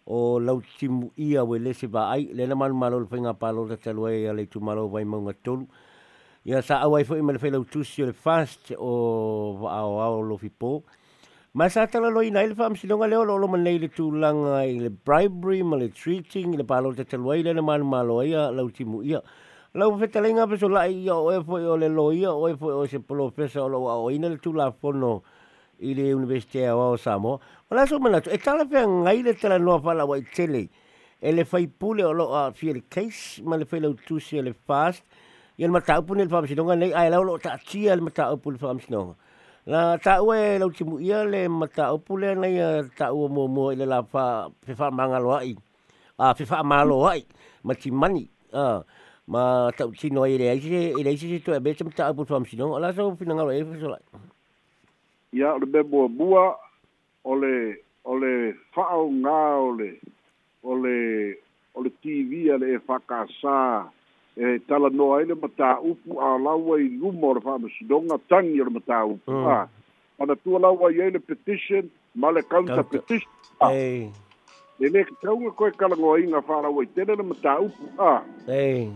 o 0.10 0.40
lau 0.40 0.62
timu 0.80 1.12
ia 1.16 1.44
ue 1.46 1.60
le 1.62 1.76
se 1.78 1.86
vaai 1.88 2.32
le 2.34 2.48
na 2.48 2.56
malumalo 2.56 3.00
le 3.00 3.06
faiga 3.06 3.36
palo 3.38 3.68
tatalu 3.70 4.08
ai 4.10 4.26
a 4.26 4.34
le 4.34 4.48
itumālou 4.50 4.90
vai 4.90 5.06
mauga 5.06 5.38
tolu 5.46 5.68
ia 6.44 6.62
sa 6.66 6.82
ai 6.90 7.06
foʻi 7.06 7.22
ma 7.22 7.38
le 7.38 7.40
failau 7.40 7.66
tusi 7.70 8.02
o 8.02 8.10
le 8.10 8.18
fast 8.18 8.74
o 8.80 9.54
vaaoao 9.62 10.26
lofipō 10.26 10.74
Masatala 11.56 12.10
lo 12.12 12.22
ina 12.22 12.44
ile 12.44 12.54
whaamisinonga 12.54 13.08
leo 13.08 13.24
lo 13.26 13.38
lo 13.40 13.48
manei 13.48 13.80
le 13.80 13.88
tūlanga 13.88 14.60
ah, 14.62 14.66
i 14.68 14.76
le 14.80 14.90
bribery 14.92 15.64
ma 15.64 15.78
le 15.80 15.88
treating 15.90 16.54
i 16.54 16.58
le 16.60 16.64
palo 16.64 16.92
te 16.94 17.04
taluai 17.08 17.42
le 17.42 17.54
manu 17.62 17.86
malo 17.86 18.20
ah, 18.20 18.26
ia 18.28 18.52
lau 18.52 18.70
timu 18.70 19.00
ia. 19.02 19.22
Lau 19.74 19.92
whetalenga 19.98 20.46
peso 20.48 20.68
lai 20.68 20.92
ia 20.94 21.16
o 21.16 21.32
e 21.32 21.40
fwoi 21.44 21.64
o 21.66 21.78
le 21.80 21.88
lo 21.90 22.12
ia 22.12 22.32
o 22.36 22.48
e 22.52 22.54
fwoi 22.56 22.74
o 22.76 22.86
se 22.88 23.00
professor 23.00 23.64
o 23.64 23.68
lo 23.70 23.88
a 23.90 23.96
o 23.96 24.10
le 24.10 24.38
tūla 24.38 24.74
whono 24.82 25.24
i 25.80 25.94
le 25.96 26.14
universitea 26.14 26.76
o 26.76 26.80
ao 26.92 26.96
Samoa. 26.98 27.40
O 27.72 27.76
la 27.76 27.86
so 27.88 27.98
manatu, 28.00 28.30
e 28.30 28.38
tala 28.38 28.64
whea 28.66 28.86
ngai 28.86 29.24
le 29.24 29.34
tala 29.34 29.58
noa 29.58 29.80
whala 29.80 30.06
wa 30.06 30.20
tele 30.36 30.68
e 31.22 31.32
le 31.32 31.44
whaipule 31.50 32.04
o 32.04 32.12
lo 32.12 32.36
a 32.36 32.52
fia 32.52 32.74
case 32.90 33.42
ma 33.42 33.56
le 33.56 33.64
whailau 33.66 33.96
tusi 34.06 34.38
e 34.38 34.42
le 34.44 34.54
fast 34.54 35.02
i 35.58 35.64
le 35.64 35.70
mataupu 35.72 36.14
ne 36.14 36.26
le 36.28 36.30
whaamisinonga 36.32 36.76
nei 36.78 36.92
a 36.92 37.10
lau 37.10 37.24
lo 37.24 37.38
ta 37.40 37.54
atia 37.56 37.96
le 37.96 38.02
mataupu 38.04 38.52
le 38.52 38.58
whaamisinonga. 38.62 39.16
La 39.68 40.00
tak 40.00 40.24
we 40.24 40.56
lau 40.60 40.72
cimu 40.72 40.96
ia 41.00 41.26
le 41.28 41.44
mata 41.52 41.92
opu 41.92 42.16
le 42.16 42.32
na 42.40 42.48
ia 42.48 42.68
tak 42.96 43.12
u 43.12 43.28
mo 43.28 43.48
mo 43.52 43.68
ile 43.76 43.84
la 43.86 44.00
fa 44.02 44.48
fifa 44.64 44.88
mangal 44.96 45.26
wai. 45.28 45.58
Ah 46.18 46.32
fifa 46.34 46.64
malo 46.64 47.02
wai. 47.04 47.28
Ma 47.68 47.74
mani. 47.92 48.24
Ah 48.56 48.80
ma 49.28 49.68
ta 49.76 49.84
ci 49.92 50.08
no 50.10 50.24
ile 50.24 50.48
ai 50.56 50.62
se 50.64 50.96
ile 50.96 51.12
se 51.20 51.28
se 51.28 51.40
to 51.44 51.52
be 51.60 51.76
cem 51.76 51.92
ta 51.92 52.08
opu 52.16 52.24
fam 52.24 52.46
sino 52.48 52.74
ala 52.80 52.94
so 52.96 53.12
fina 53.20 53.36
ngalo 53.36 53.52
e 53.52 53.68
so 53.82 53.90
la. 53.92 54.00
Ya 55.36 55.52
le 55.60 55.66
be 55.68 55.84
bo 55.84 56.08
bua 56.08 56.56
ole 57.28 57.76
ole 58.08 58.56
fa 58.72 58.88
o 59.04 59.12
nga 59.12 59.60
ole 59.68 60.00
ole 60.64 60.96
ole 61.76 61.90
TV 62.02 62.52
ale 62.56 62.80
fa 62.88 63.04
kasa. 63.04 63.36
sa. 63.44 63.58
e 64.38 64.60
tala 64.68 64.90
noa 64.92 65.22
ele 65.22 65.34
mata 65.34 65.80
upu 65.82 66.22
a 66.22 66.38
laua 66.38 66.78
i 66.80 66.88
luma 67.02 67.28
o 67.28 67.34
rafa 67.34 67.54
masidonga 67.64 68.18
tangi 68.30 68.62
o 68.62 68.66
le 68.66 68.70
mata 68.78 69.00
upu 69.06 69.32
mm. 69.32 69.48
a 69.54 69.58
mm. 69.66 70.22
ana 70.22 70.36
tua 70.44 70.60
laua 70.60 70.92
i 70.94 71.02
ele 71.02 71.20
petition 71.20 71.90
ma 72.16 72.30
le 72.32 72.44
counter 72.44 72.84
petition 72.84 73.32
a 73.66 73.74
e 73.74 74.90
le 74.94 75.02
ke 75.08 75.14
taunga 75.24 75.52
koe 75.58 75.72
kalangoa 75.74 76.22
inga 76.22 76.44
wha 76.48 76.62
laua 76.68 76.84
i 76.86 76.90
tele 76.94 77.16
le 77.18 77.24
mata 77.32 77.58
upu 77.66 77.86
a 77.98 78.14
e 78.46 78.92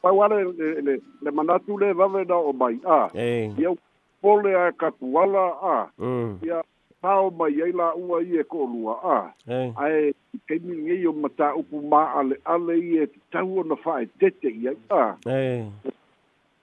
pai 0.00 0.12
wale 0.16 0.36
le, 0.58 0.66
le, 0.86 0.94
le 1.22 1.30
manatu 1.30 1.76
le 1.78 1.92
vavena 1.92 2.36
o 2.48 2.52
mai 2.52 2.80
a 2.98 3.12
e 3.12 3.28
i 3.60 3.68
au 3.68 3.76
pole 4.24 4.56
a 4.56 4.72
katuala 4.72 5.44
a 5.60 5.76
mm. 6.00 6.40
Ia, 6.48 6.64
pao 7.00 7.30
mai 7.30 7.50
ai 7.62 7.72
la 7.72 7.90
ua 7.94 8.20
i 8.22 8.38
e 8.38 8.42
kōlua 8.52 8.94
a. 9.02 9.18
Ai, 9.84 10.12
ke 10.48 10.58
mi 10.64 10.76
ngei 10.78 11.02
e 11.02 11.06
o 11.06 11.12
mata 11.24 11.52
upu 11.60 11.80
mā 11.92 12.00
ale 12.18 12.34
ale 12.54 12.76
i 12.78 12.98
e 12.98 13.06
tau 13.32 13.58
ona 13.62 13.76
whae 13.84 14.04
tete 14.20 14.48
i 14.50 14.68
ai 14.68 14.76
a. 15.02 15.04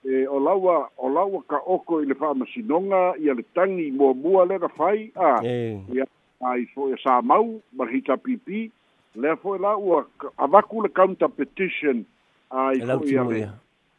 E, 0.05 0.17
o 0.29 0.37
laua, 0.39 0.75
o 0.97 1.09
laua 1.09 1.39
ka 1.49 1.59
oko 1.75 2.01
i 2.03 2.09
le 2.09 2.17
whae 2.19 2.33
masinonga 2.41 3.03
i 3.25 3.31
ale 3.33 3.45
tangi 3.55 3.87
i 3.87 3.91
mua 3.91 4.13
mua 4.13 4.45
le 4.45 4.59
ka 4.63 4.69
whai 4.77 5.09
a. 5.15 5.31
E, 5.43 6.03
a 6.49 6.55
i 6.59 6.65
fo 6.73 6.89
e 6.91 6.99
sā 7.03 7.21
mau, 7.23 7.47
marhita 7.77 8.17
pipi, 8.23 8.67
le 9.15 9.29
a 9.31 9.35
fo 9.39 9.55
e 9.55 9.61
laua, 9.63 10.03
a 10.37 10.45
waku 10.51 10.81
le 10.83 10.89
counter 10.91 11.27
petition 11.31 12.03
a 12.51 12.71
i 12.75 12.81
e 12.83 12.91
fo 12.91 12.99
i 13.07 13.15
ale. 13.23 13.45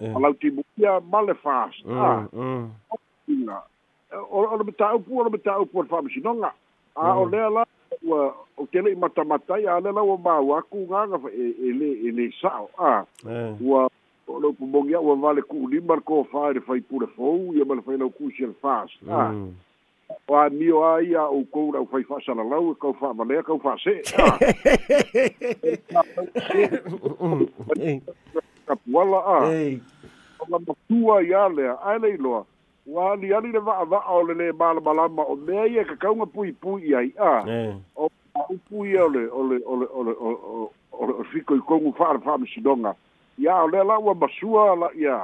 A 0.05 0.19
lau 0.21 0.35
timuia, 0.37 1.01
male 1.13 1.35
fast. 1.41 1.81
a. 1.89 2.29
Mm, 2.37 2.69
mm. 2.69 3.59
o 4.13 4.57
le 4.57 4.65
mataupu 4.65 5.19
o 5.21 5.25
le 5.25 5.31
mataupu 5.31 5.79
o 5.79 5.83
le 5.83 5.89
fa'amasinoga 5.89 6.53
a 6.97 7.19
o 7.19 7.27
lea 7.29 7.51
la 7.51 7.65
ua 8.05 8.35
o 8.57 8.67
tele 8.67 8.91
i 8.93 8.97
matamatai 8.97 9.67
a 9.67 9.81
le 9.81 9.93
laua 9.93 10.17
mau 10.17 10.53
aku 10.59 10.87
gaga 10.87 11.19
fa 11.19 11.29
e 11.31 11.71
lē 11.81 11.91
e 12.07 12.11
lē 12.17 12.27
sa'o 12.41 12.69
a 12.79 13.05
ua 13.61 13.89
o 14.29 14.39
le 14.41 14.47
upumogi 14.47 14.95
a 14.95 15.01
ua 15.01 15.15
vale 15.17 15.43
fa 15.43 15.55
le 15.95 16.01
kofā 16.09 16.51
i 16.51 16.55
le 16.55 16.61
faipule 16.61 17.07
fou 17.17 17.53
ia 17.55 17.65
ma 17.65 17.75
na 17.75 17.83
failau 17.83 18.11
ku'usi 18.11 18.47
le 18.47 18.55
fas 18.61 18.91
a 19.11 19.35
o 20.29 20.35
amio 20.37 20.85
a 20.85 21.03
ia 21.03 21.27
oukou 21.27 21.73
fa 21.73 21.83
fai 21.91 22.03
fa'asalalau 22.05 22.71
e 22.73 22.75
fa 22.81 22.93
fa'amalea 23.01 23.43
fa 23.43 23.59
fa'ase'e 23.59 24.03
a 27.91 28.43
kapuala 28.67 29.19
a 29.19 29.39
o 30.39 30.45
la 30.49 30.59
matua 30.67 31.23
ya 31.23 31.49
le 31.49 31.75
ai 31.83 31.99
le 31.99 32.17
loa 32.17 32.47
wali 32.87 33.33
ali 33.35 33.51
le 33.53 33.59
va'ava'a 33.59 34.13
o 34.17 34.23
le 34.27 34.53
malamalama 34.53 35.23
o 35.23 35.37
mea 35.37 35.67
ia 35.67 35.85
kakauga 35.85 36.27
puipui 36.27 36.95
ai 36.95 37.11
a 37.19 37.43
o 37.99 38.07
upu 38.53 38.87
ia 38.87 39.05
ole 39.05 39.27
ole 39.33 39.59
ole 39.67 39.87
ole 39.93 40.15
ole 40.21 41.13
o 41.13 41.25
fikoikogu 41.33 41.93
fa'ale 41.99 42.21
fa'amasinoga 42.23 42.95
ia 43.43 43.59
o 43.65 43.69
lea 43.69 43.83
la 43.85 43.99
ua 43.99 44.15
masua 44.15 44.77
la 44.79 44.89
ia 44.95 45.19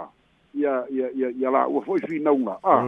ia 0.58 0.74
ia 0.90 1.06
ia 1.16 1.30
ia 1.40 1.50
la 1.54 1.62
ua 1.70 1.82
fo'i 1.86 2.00
finauga 2.10 2.58
a 2.66 2.82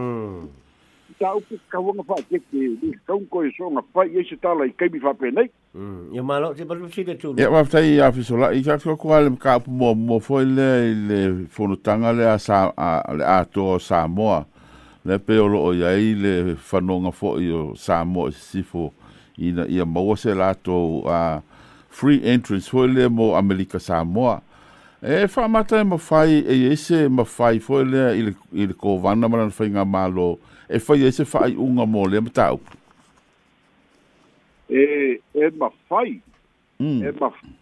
ta'upu 1.23 1.55
kakauaga 1.71 2.13
akeke 2.19 2.43
li 2.83 2.91
kakauga 2.99 3.25
koe 3.31 3.51
soga 3.57 3.81
pai 3.93 4.11
ai 4.17 4.27
se 4.27 4.35
tala 4.43 4.67
i 4.67 4.75
kaimi 4.75 4.99
fa'apenai 4.99 5.47
ia 6.11 6.23
malo 6.23 6.51
te 6.53 6.65
patusile 6.67 7.15
tu 7.15 7.31
ia 7.39 7.47
maftai 7.51 7.95
afisola'i 8.09 8.59
fa'afioku 8.67 9.13
ale 9.15 9.29
maka'upu 9.37 9.71
muamua 9.71 10.19
foi 10.19 10.43
lea 10.45 10.83
i 10.83 10.93
le 11.07 11.21
fonotaga 11.47 12.11
le 12.13 12.27
a 12.27 12.35
sa 12.49 12.65
le 13.15 13.23
atoa 13.23 13.79
o 13.79 13.79
samoa 13.79 14.43
Le 15.05 15.19
pe 15.21 15.35
o 15.37 15.45
lo 15.45 15.59
ia 15.77 15.91
i 16.01 16.15
le 16.17 16.55
whanonga 16.67 17.11
fo 17.13 17.35
i 17.39 17.51
o 17.53 17.75
Samo 17.77 18.23
i 18.27 18.31
Sifo 18.33 18.89
i 19.37 19.51
ia 19.75 19.85
mo 19.85 20.15
se 20.17 20.33
lato 20.33 21.03
a 21.05 21.41
free 21.89 22.21
entrance 22.25 22.67
fo 22.71 22.87
le 22.87 23.05
mo 23.09 23.35
Amerika 23.37 23.77
Samoa. 23.79 24.39
E 25.03 25.27
fa 25.27 25.41
whamata 25.45 25.77
e 25.79 25.83
mawhai 25.83 26.41
e 26.49 26.55
ese 26.73 27.05
mawhai 27.09 27.59
fo 27.61 27.83
le 27.83 28.07
ile 28.19 28.33
ile 28.53 28.73
ko 28.73 28.97
wana 29.03 29.29
marana 29.29 29.53
whai 29.59 29.69
ngā 29.77 29.85
malo 29.85 30.39
e 30.69 30.81
whai 30.87 31.05
ese 31.05 31.27
whai 31.33 31.53
unga 31.53 31.85
mo 31.85 32.07
le 32.09 32.23
matau. 32.25 32.57
E, 34.69 35.21
e 35.37 35.43
mawhai. 35.53 36.17
Mm. 36.81 36.99
E 37.07 37.13
mawhai. 37.19 37.53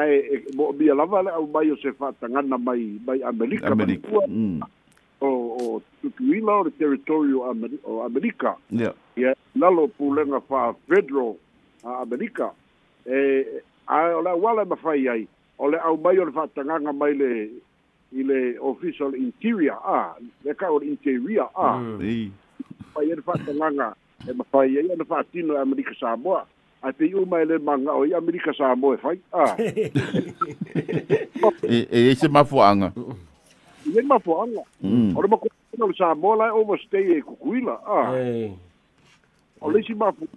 Ai, 0.00 0.16
e, 0.32 0.40
mo, 0.56 0.72
mi 0.72 0.88
alawa 0.88 1.22
le 1.26 1.30
au 1.36 1.44
mai 1.52 1.68
o 1.74 1.76
se 1.76 1.92
whatangana 2.00 2.56
mai, 2.58 2.88
mai 3.04 3.20
america 3.20 3.68
Amerika. 3.68 4.24
tutuila 6.10 6.52
o 6.56 6.64
le 6.64 6.70
teritorio 6.70 7.42
o 7.84 8.02
amerika 8.02 8.56
ia 8.70 8.94
ia 9.16 9.34
lalo 9.54 9.88
pulega 9.88 10.40
faafedro 10.40 11.28
uh, 11.30 11.36
eh, 11.84 11.90
a 11.90 12.02
amerika 12.02 12.50
e 13.06 13.62
ae 13.86 14.14
o 14.14 14.20
le 14.22 14.30
auala 14.30 14.62
e 14.62 14.66
mafai 14.68 15.08
ai 15.08 15.28
o 15.58 15.70
le 15.70 15.78
au 15.78 15.96
mai 15.96 16.18
o 16.18 16.24
le 16.24 16.32
faatagaga 16.32 16.92
mai 16.92 17.14
le 17.14 17.50
i 18.12 18.22
le 18.22 18.58
office 18.58 19.00
o 19.00 19.10
le 19.10 19.18
interior 19.18 19.78
a 19.84 20.14
le 20.44 20.54
ka 20.54 20.70
o 20.72 20.78
le 20.78 20.86
interior 20.90 21.48
a 21.56 21.76
mm. 21.78 21.98
fai 22.94 23.06
ai 23.10 23.14
le 23.14 23.22
faatagaga 23.22 23.94
e 24.28 24.32
mafai 24.32 24.76
ai 24.78 24.88
ona 24.90 25.04
faatino 25.04 25.54
e 25.54 25.58
amerika 25.60 25.94
samoa 26.00 26.46
ai 26.82 26.92
pei 26.92 27.14
uma 27.14 27.40
e 27.42 27.44
le 27.44 27.58
maga 27.58 27.92
o 27.92 28.04
i 28.06 28.12
amerika 28.14 28.52
samoa 28.54 28.94
e 28.94 28.96
fai 28.98 29.18
a 29.32 29.54
e 31.62 32.08
ai 32.08 32.14
se 32.16 32.28
mafuaaga 32.28 32.92
iai 33.86 34.04
mafuaaga 34.06 34.62
mm. 34.82 35.16
o 35.16 35.22
le 35.22 35.28
makou 35.28 35.48
tau 35.80 35.88
sa 35.96 36.12
mo 36.14 36.34
lai 36.36 36.50
o 36.52 36.76
stay 36.84 37.16
e 37.18 37.22
kukuila 37.24 37.72
a 37.84 37.98
o 39.60 39.70
le 39.70 39.82
si 39.86 39.94
mapu 39.94 40.28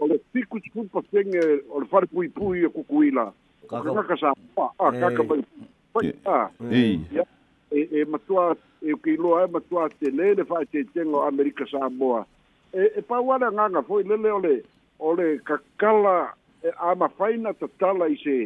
o 0.00 0.06
le 0.08 0.16
fiku 0.32 0.58
tsu 0.60 0.84
pa 0.92 1.00
senge 1.12 1.42
o 1.68 1.80
le 1.80 1.86
fare 1.92 2.06
pui 2.06 2.28
pui 2.28 2.64
e 2.64 2.68
kukuila 2.72 3.28
ka 3.68 3.76
ka 4.08 4.16
sa 4.20 4.32
pa 4.56 4.70
a 4.80 4.88
ka 4.92 5.08
ka 5.16 5.22
bai 5.22 6.12
a 6.24 6.38
e 6.72 7.80
e 8.00 8.04
matua 8.08 8.56
e 8.80 8.94
ki 9.04 9.16
loa 9.20 9.44
e 9.44 9.52
matua 9.52 9.84
te 10.00 10.08
le 10.10 10.32
le 10.38 10.44
fa 10.48 10.64
te 10.64 10.80
tengo 10.96 11.20
amerika 11.28 11.66
sa 11.68 11.88
moa 11.92 12.24
e 12.72 12.88
e 12.96 13.02
pa 13.04 13.20
wala 13.20 13.50
nganga 13.52 13.82
foi 13.84 14.02
lele 14.04 14.30
ole 14.38 14.56
ole 15.00 15.38
kakala 15.44 16.32
e 16.64 16.70
ama 16.80 17.08
faina 17.20 17.52
tatala 17.52 18.08
i 18.08 18.16
se 18.16 18.38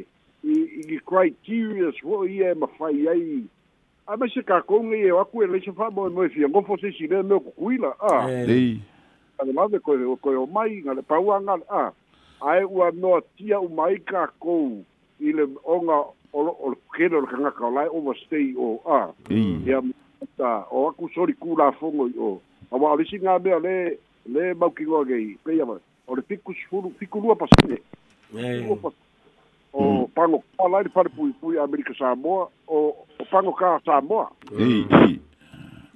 i 0.42 0.54
i 0.96 0.98
criteria 1.06 1.92
wo 2.02 2.24
i 2.26 2.42
e 2.42 2.54
mafai 2.58 3.06
ai 3.06 3.42
a 4.12 4.16
me 4.16 4.28
se 4.28 4.42
kakonga 4.42 4.96
i 4.96 5.06
e 5.06 5.12
waku 5.12 5.42
e 5.42 5.46
leise 5.46 5.70
wha 5.70 5.90
mo 5.90 6.06
e 6.06 6.10
moe 6.10 6.28
fia 6.28 6.48
ngofo 6.48 6.76
se 6.78 6.90
si 6.92 7.06
rea 7.06 7.22
meo 7.22 7.40
kukuila 7.40 7.94
a 8.00 8.30
ei 8.32 8.80
a 9.38 9.44
le 9.44 9.52
lade 9.52 9.78
koe 9.78 10.02
o 10.04 10.16
koe 10.16 10.34
o 10.36 10.46
mai 10.46 10.82
nga 10.82 10.94
le 10.94 11.02
paua 11.02 11.36
nga 11.42 11.54
a 11.70 11.90
a 12.42 12.50
e 12.60 12.64
ua 12.64 12.90
noa 12.90 13.20
tia 13.36 13.60
u 13.60 13.68
mai 13.68 13.98
kakou 14.02 14.82
i 15.20 15.30
le 15.32 15.46
onga 15.64 15.94
o 16.34 16.42
o 16.42 16.74
kere 16.96 17.16
o 17.16 17.20
le 17.20 17.26
kangaka 17.26 17.62
o 17.66 17.70
lai 17.70 17.86
overstay 17.86 18.54
o 18.58 18.82
a 18.90 19.12
ei 19.30 19.62
e 19.66 19.72
a 19.74 19.80
mta 20.24 20.66
o 20.70 20.82
waku 20.84 21.08
sori 21.14 21.32
ku 21.38 21.54
la 21.56 21.70
fongo 21.72 22.08
i 22.10 22.14
o 22.18 22.40
a 22.70 22.76
wa 22.76 22.92
alisi 22.92 23.16
nga 23.22 23.38
mea 23.38 23.58
le 23.58 23.74
le 24.26 24.54
mau 24.58 24.70
kingoa 24.74 25.04
gei 25.06 25.38
pei 25.44 25.60
ama 25.62 25.78
o 26.06 26.16
le 26.16 26.22
fiku 26.22 26.54
sifuru 26.54 26.90
fiku 26.98 27.20
lua 27.22 27.36
pasine 27.36 27.78
ei 28.34 28.66
o 29.72 29.80
hmm. 30.06 30.12
pango 30.14 30.42
ka 30.58 30.66
lai 30.66 30.82
te 30.84 30.90
whare 30.94 31.10
pui 31.16 31.30
pui 31.42 31.58
Amerika 31.58 31.94
Samoa 31.94 32.48
o, 32.66 32.78
o 33.18 33.24
pango 33.30 33.52
ka 33.54 33.78
Samoa 33.86 34.26
mm. 34.50 35.14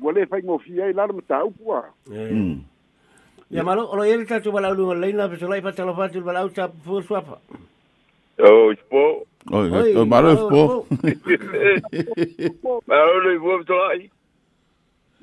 wale 0.03 0.25
whaing 0.31 0.49
o 0.55 0.59
fiei 0.59 0.93
lana 0.93 1.13
mata 1.13 1.45
upua 1.45 1.83
mm. 2.09 2.59
ya 3.51 3.65
malo 3.65 3.87
olo 3.91 4.05
yeri 4.07 4.27
tatu 4.27 4.55
wala 4.55 4.71
ulu 4.71 4.85
ngon 4.87 5.01
leina 5.01 5.29
pe 5.29 5.37
solai 5.37 5.61
pata 5.63 5.85
lopati 5.85 6.19
wala 6.23 6.41
au 6.47 6.51
tapu 6.51 6.79
fuwa 6.85 7.03
swapa 7.03 7.39
o 8.39 8.73
ispo 8.73 9.27
o 9.51 9.67
ispo 9.87 10.05
malo 10.07 10.33
ispo 12.39 12.81
malo 12.87 13.17
ulu 13.19 13.35
ibuwa 13.35 13.59
pitolai 13.59 14.11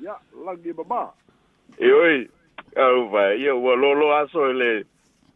ya 0.04 0.16
lagi 0.46 0.72
baba 0.72 1.12
e 1.78 1.92
oi 1.92 2.28
Ya, 2.76 2.88
ufai, 3.00 3.42
ya, 3.44 3.54
ua 3.54 3.76
lolo 3.76 4.16
aso 4.16 4.50
ele, 4.50 4.84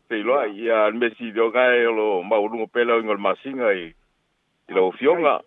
Sei 0.08 0.22
loa, 0.22 0.46
ia 0.46 0.88
mesi 0.94 1.32
de 1.32 1.40
oga 1.40 1.66
e 1.74 1.84
lo 1.90 2.22
maurungo 2.22 2.68
pela 2.68 2.94
o 2.94 3.00
ingol 3.00 3.18
masinga 3.18 3.72
i 3.74 3.86
i 4.68 4.72
la 4.72 4.82
ufionga. 4.86 5.40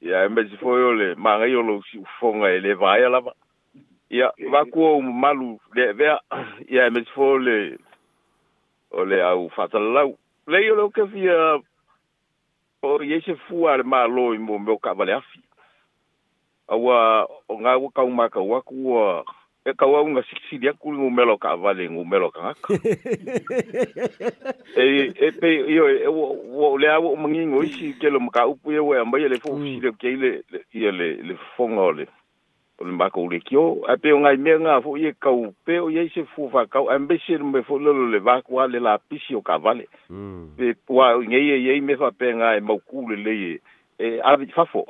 Ia 0.00 0.24
e 0.24 0.28
mesi 0.28 0.56
foi 0.56 0.80
o 0.84 0.92
le 0.96 1.14
maangai 1.16 1.54
o 1.56 1.60
lo 1.62 1.82
ufonga 2.04 2.48
e 2.50 2.60
le 2.64 2.74
vai 2.74 3.04
alaba. 3.04 3.34
Ia 4.10 4.32
wakua 4.52 4.90
o 4.96 5.02
malu 5.02 5.58
le 5.74 5.92
vea, 5.92 6.18
ia 6.72 6.86
e 6.86 6.90
mesi 6.90 7.10
foi 7.12 7.28
o 7.34 7.38
le 7.38 7.78
o 8.90 9.04
le 9.04 9.20
au 9.22 9.50
fatalau. 9.52 10.16
Lei 10.48 10.70
o 10.70 10.74
lo 10.80 10.88
ke 10.90 11.04
fia 11.12 11.60
o 12.88 13.02
iese 13.04 13.36
fua 13.48 13.76
le 13.76 13.84
maa 13.84 14.06
lo 14.08 14.32
i 14.32 14.38
mo 14.38 14.56
meo 14.58 14.78
kawale 14.78 15.12
afi. 15.12 15.40
Awa 16.72 16.96
o 17.52 17.60
ngā 17.60 17.72
waka 17.82 18.02
umaka 18.02 18.40
wakua... 18.40 19.26
E 19.66 19.72
kawaw 19.74 20.06
nga 20.08 20.22
sik 20.22 20.38
silyak 20.46 20.76
kou 20.78 20.92
li 20.94 20.98
ngou 21.00 21.10
mèlò 21.10 21.34
kavale, 21.42 21.88
ngou 21.90 22.06
mèlò 22.06 22.30
kakou. 22.30 22.78
E, 24.78 24.82
e 25.08 25.28
pe 25.40 25.48
yo, 25.76 25.84
yo 25.88 26.12
e, 26.12 26.66
le 26.82 26.88
awo 26.94 27.14
mwenye 27.18 27.42
ngo 27.50 27.60
isi, 27.66 27.90
ke 28.00 28.06
lo 28.12 28.20
mka 28.22 28.44
upu 28.46 28.72
ye 28.74 28.80
we 28.86 28.94
ambe, 29.00 29.18
ye 29.18 29.28
le 29.28 29.38
foun 29.42 29.58
mm. 29.62 29.66
silyak, 29.80 30.54
ye 30.78 30.90
le 31.26 31.34
foun 31.56 31.74
a 31.82 31.86
li, 31.96 32.06
pou 32.76 32.86
li 32.86 32.94
mbakou 32.94 33.26
li 33.32 33.40
kyo. 33.42 33.64
E 33.90 33.96
pe 33.98 34.12
yo 34.14 34.20
nga 34.22 34.30
ime 34.38 34.54
nga 34.62 34.76
fou, 34.84 34.94
ye 35.02 35.10
kawou, 35.18 35.50
pe 35.66 35.80
yo 35.80 35.90
ye 35.90 36.06
se 36.14 36.22
fou 36.34 36.46
fakaw, 36.54 36.86
ambe 36.94 37.18
se 37.26 37.34
mbe 37.42 37.64
foun 37.66 37.82
lolo 37.88 38.06
le 38.14 38.20
vakwa, 38.22 38.68
le 38.70 38.78
la 38.84 38.94
apisi 39.00 39.34
yo 39.34 39.42
kavale. 39.42 39.88
E 40.62 40.74
pwa 40.86 41.10
nyeye, 41.26 41.58
ye 41.66 41.80
me 41.82 41.96
fwa 41.98 42.12
pe 42.14 42.30
nga 42.38 42.52
mboukou 42.62 43.08
le 43.10 43.18
le, 43.26 43.34
e 43.98 44.14
avit 44.22 44.54
fafou. 44.54 44.86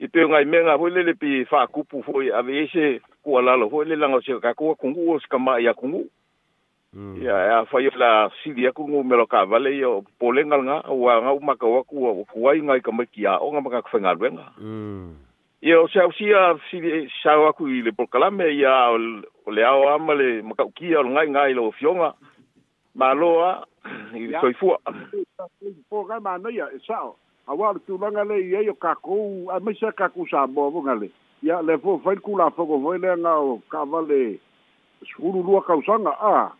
E 0.00 0.08
pe 0.08 0.22
yo 0.22 0.30
nga 0.32 0.40
ime 0.46 0.62
nga 0.64 0.78
fou, 0.80 0.88
le 0.88 1.04
le 1.10 1.18
pi 1.18 1.44
fakou 1.50 1.84
pou 1.84 2.00
fou, 2.08 2.24
avi 2.32 2.62
ye 2.62 2.66
se 2.72 2.88
f 2.96 3.09
kua 3.22 3.42
lalo 3.42 3.68
hoi 3.68 3.84
le 3.84 3.96
langa 3.96 4.16
o 4.16 4.20
se 4.20 4.32
kakua 4.40 4.74
kungu 4.74 5.12
o 5.12 5.18
se 5.20 5.26
kama 5.30 5.58
ia 5.60 5.74
kungu. 5.74 6.04
Mm. 6.94 7.22
Ia 7.22 7.32
e 7.36 7.48
a 7.54 7.62
whai 7.70 7.86
la 7.96 8.30
siri 8.42 8.66
aku 8.66 8.82
ngu 8.88 9.04
melo 9.06 9.26
ka 9.26 9.44
vale 9.46 9.70
i 9.70 9.84
o 9.84 10.02
pole 10.18 10.42
ngalanga 10.44 10.90
ua 10.90 11.20
ngau 11.22 11.40
maka 11.40 11.66
waku 11.66 12.06
o 12.08 12.24
kuai 12.24 12.60
ngai 12.62 12.80
ka 12.80 12.90
maki 12.90 13.26
a 13.26 13.38
o 13.38 13.50
ngā 13.52 13.60
maka 13.62 13.82
kwhenga 13.82 14.14
ruenga. 14.18 14.46
Mm. 14.58 15.14
Ia 15.62 15.78
o 15.80 15.86
se 15.88 16.00
au 16.00 16.12
sia 16.12 16.58
siri 16.70 17.06
sau 17.22 17.46
aku 17.46 17.68
i 17.68 17.82
le 17.82 17.92
polkalame 17.92 18.48
ia 18.50 18.90
o 18.90 18.96
le 19.52 19.64
ao 19.66 19.88
ama 19.94 20.14
le 20.14 20.42
maka 20.42 20.64
ukia 20.64 21.00
o 21.00 21.04
ngai 21.04 21.28
ngai 21.30 21.54
lo 21.54 21.70
fionga. 21.70 22.14
Maloa 22.94 23.64
i 24.18 24.32
soifua. 24.40 24.78
Po 25.88 26.02
gai 26.04 26.20
manoia 26.20 26.66
e 26.74 26.78
sao. 26.86 27.16
Awa 27.46 27.72
le 27.74 27.80
tūlanga 27.86 28.24
le 28.26 28.36
i 28.42 28.54
e 28.54 28.68
o 28.70 28.74
kakou, 28.74 29.50
a 29.50 29.60
meisa 29.60 29.92
kakou 29.92 30.26
sa 30.26 30.42
mō 30.46 30.68
ngale. 30.84 31.06
Mm. 31.06 31.18
ia 31.42 31.62
le 31.62 31.78
fo'afai 31.78 32.16
kulafokovoi 32.20 32.98
lega 32.98 33.34
o 33.38 33.60
ka'avale 33.70 34.38
sukululua 35.08 35.62
kausaga 35.62 36.12
a 36.20 36.52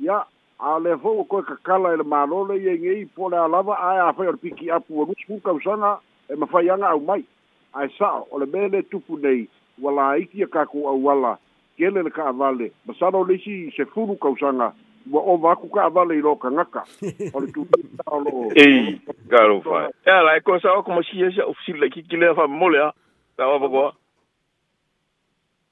ia 0.00 0.18
a 0.58 0.78
le 0.78 0.96
fo'u 1.02 1.24
koe 1.24 1.42
kakala 1.42 1.94
e 1.94 1.96
le 1.96 2.04
mālō 2.04 2.40
le 2.48 2.58
iai 2.60 2.74
e 2.74 2.78
gei 2.84 3.04
po 3.14 3.28
le 3.30 3.38
alava 3.38 3.78
ae 3.80 4.00
afai 4.08 4.26
e 4.26 4.26
e 4.26 4.28
o 4.28 4.32
le 4.34 4.38
piki 4.42 4.70
apu 4.70 5.00
alu 5.02 5.14
sukulu 5.20 5.40
kausaga 5.40 5.98
e 6.28 6.34
mafaiaga 6.36 6.88
au 6.90 7.00
mai 7.00 7.24
ae 7.72 7.88
sa'o 7.98 8.26
o 8.30 8.38
le 8.38 8.46
mea 8.46 8.68
le 8.68 8.82
tupu 8.82 9.18
nei 9.18 9.48
ua 9.82 9.92
laiki 9.92 10.42
e 10.42 10.46
kakou 10.46 10.86
auala 10.88 11.38
kele 11.76 12.02
le 12.02 12.10
ka'avale 12.10 12.72
masalo 12.86 13.24
le 13.24 13.34
isi 13.40 13.72
sefulu 13.76 14.16
kausaga 14.20 14.72
ua 15.12 15.22
ova 15.32 15.52
aku 15.52 15.68
ka'avale 15.68 16.14
i 16.18 16.20
lo 16.20 16.36
kagaka 16.36 16.84
o 17.32 17.40
le 17.40 17.46
tuitao 17.52 18.20
lo'o 18.20 18.50
ei 18.54 19.00
galofai 19.32 19.88
e 20.04 20.10
alae 20.10 20.40
koe 20.40 20.58
sa'o 20.60 20.80
akomasia 20.84 21.30
sia'u 21.32 21.54
fesili 21.54 21.80
laikiki 21.80 22.16
lea 22.20 22.34
fa'amamole 22.34 22.82
a 22.84 22.92
sa'o 23.36 23.56
avakoa 23.60 23.92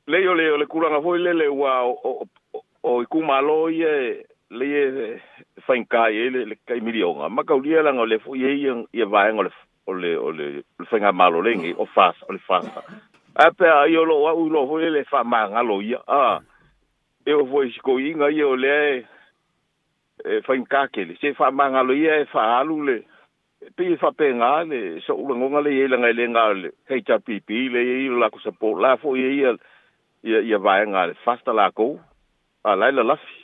leo 0.07 0.35
leo 0.35 0.57
le 0.57 0.67
kuranga 0.67 1.01
foi 1.01 1.19
le 1.19 1.33
le 1.35 1.49
wa 1.49 1.83
o 2.83 3.03
i 3.03 3.07
kumalo 3.07 3.71
ye 3.73 4.21
le 4.51 4.64
ye 4.69 4.83
fain 5.67 5.85
kai 5.87 6.12
e 6.17 6.31
le 6.31 6.45
le 6.45 6.57
kai 6.67 6.81
milionga 6.81 7.29
ma 7.31 7.43
ka 7.45 7.55
uria 7.57 7.83
lang 7.83 8.01
le 8.05 8.19
foi 8.19 8.38
ye 8.38 8.73
ye 8.93 9.05
va 9.05 9.33
ngol 9.33 9.49
o 9.87 9.93
le 9.93 10.14
o 10.17 10.31
le 10.31 10.61
le 10.61 10.85
fain 10.93 11.09
malo 11.14 11.40
le 11.40 11.55
ngi 11.57 11.73
o 11.79 11.87
fas 11.87 12.14
o 12.29 12.33
le 12.33 12.38
fas 12.38 12.69
a 13.37 13.51
pe 13.51 13.64
a 13.67 13.88
yo 13.88 14.05
lo 14.05 14.21
wa 14.29 14.35
u 14.37 14.49
lo 14.53 14.67
foi 14.69 14.90
le 14.90 15.05
fa 15.05 15.25
ma 15.25 15.49
nga 15.49 15.62
lo 15.62 15.81
ye 15.81 15.97
a 16.07 16.40
e 17.25 17.33
o 17.33 17.47
foi 17.47 17.73
sko 17.73 17.97
i 17.99 18.12
nga 18.14 18.29
ye 18.29 18.45
o 18.45 18.55
le 18.57 19.09
e 20.25 20.40
fain 20.45 20.69
ka 20.69 20.87
ke 20.93 21.05
le 21.09 21.17
se 21.17 21.33
fa 21.33 21.49
ma 21.51 21.71
nga 21.73 21.83
lo 21.83 21.95
ye 21.97 22.25
fa 22.29 22.61
alu 22.61 22.85
le 22.85 22.97
pe 23.75 23.97
fa 23.97 24.12
pe 24.12 24.29
nga 24.37 24.62
le 24.69 25.01
so 25.01 25.17
u 25.17 25.25
ngonga 25.33 25.64
le 25.64 25.73
ye 25.81 25.88
lang 25.88 26.05
e 26.05 26.12
le 26.12 26.25
nga 26.29 26.53
le 26.53 26.69
hpp 26.93 27.49
le 27.73 27.81
ye 27.88 28.11
la 28.21 28.29
ko 28.31 28.37
support 28.45 28.77
la 28.85 28.97
foi 29.01 29.17
ye 29.40 29.49
ia 30.25 30.41
ia 30.41 30.59
vaega 30.59 31.07
le 31.07 31.15
fasta 31.25 31.53
lakou 31.53 32.01
alae 32.65 32.93
lalafi 32.93 33.37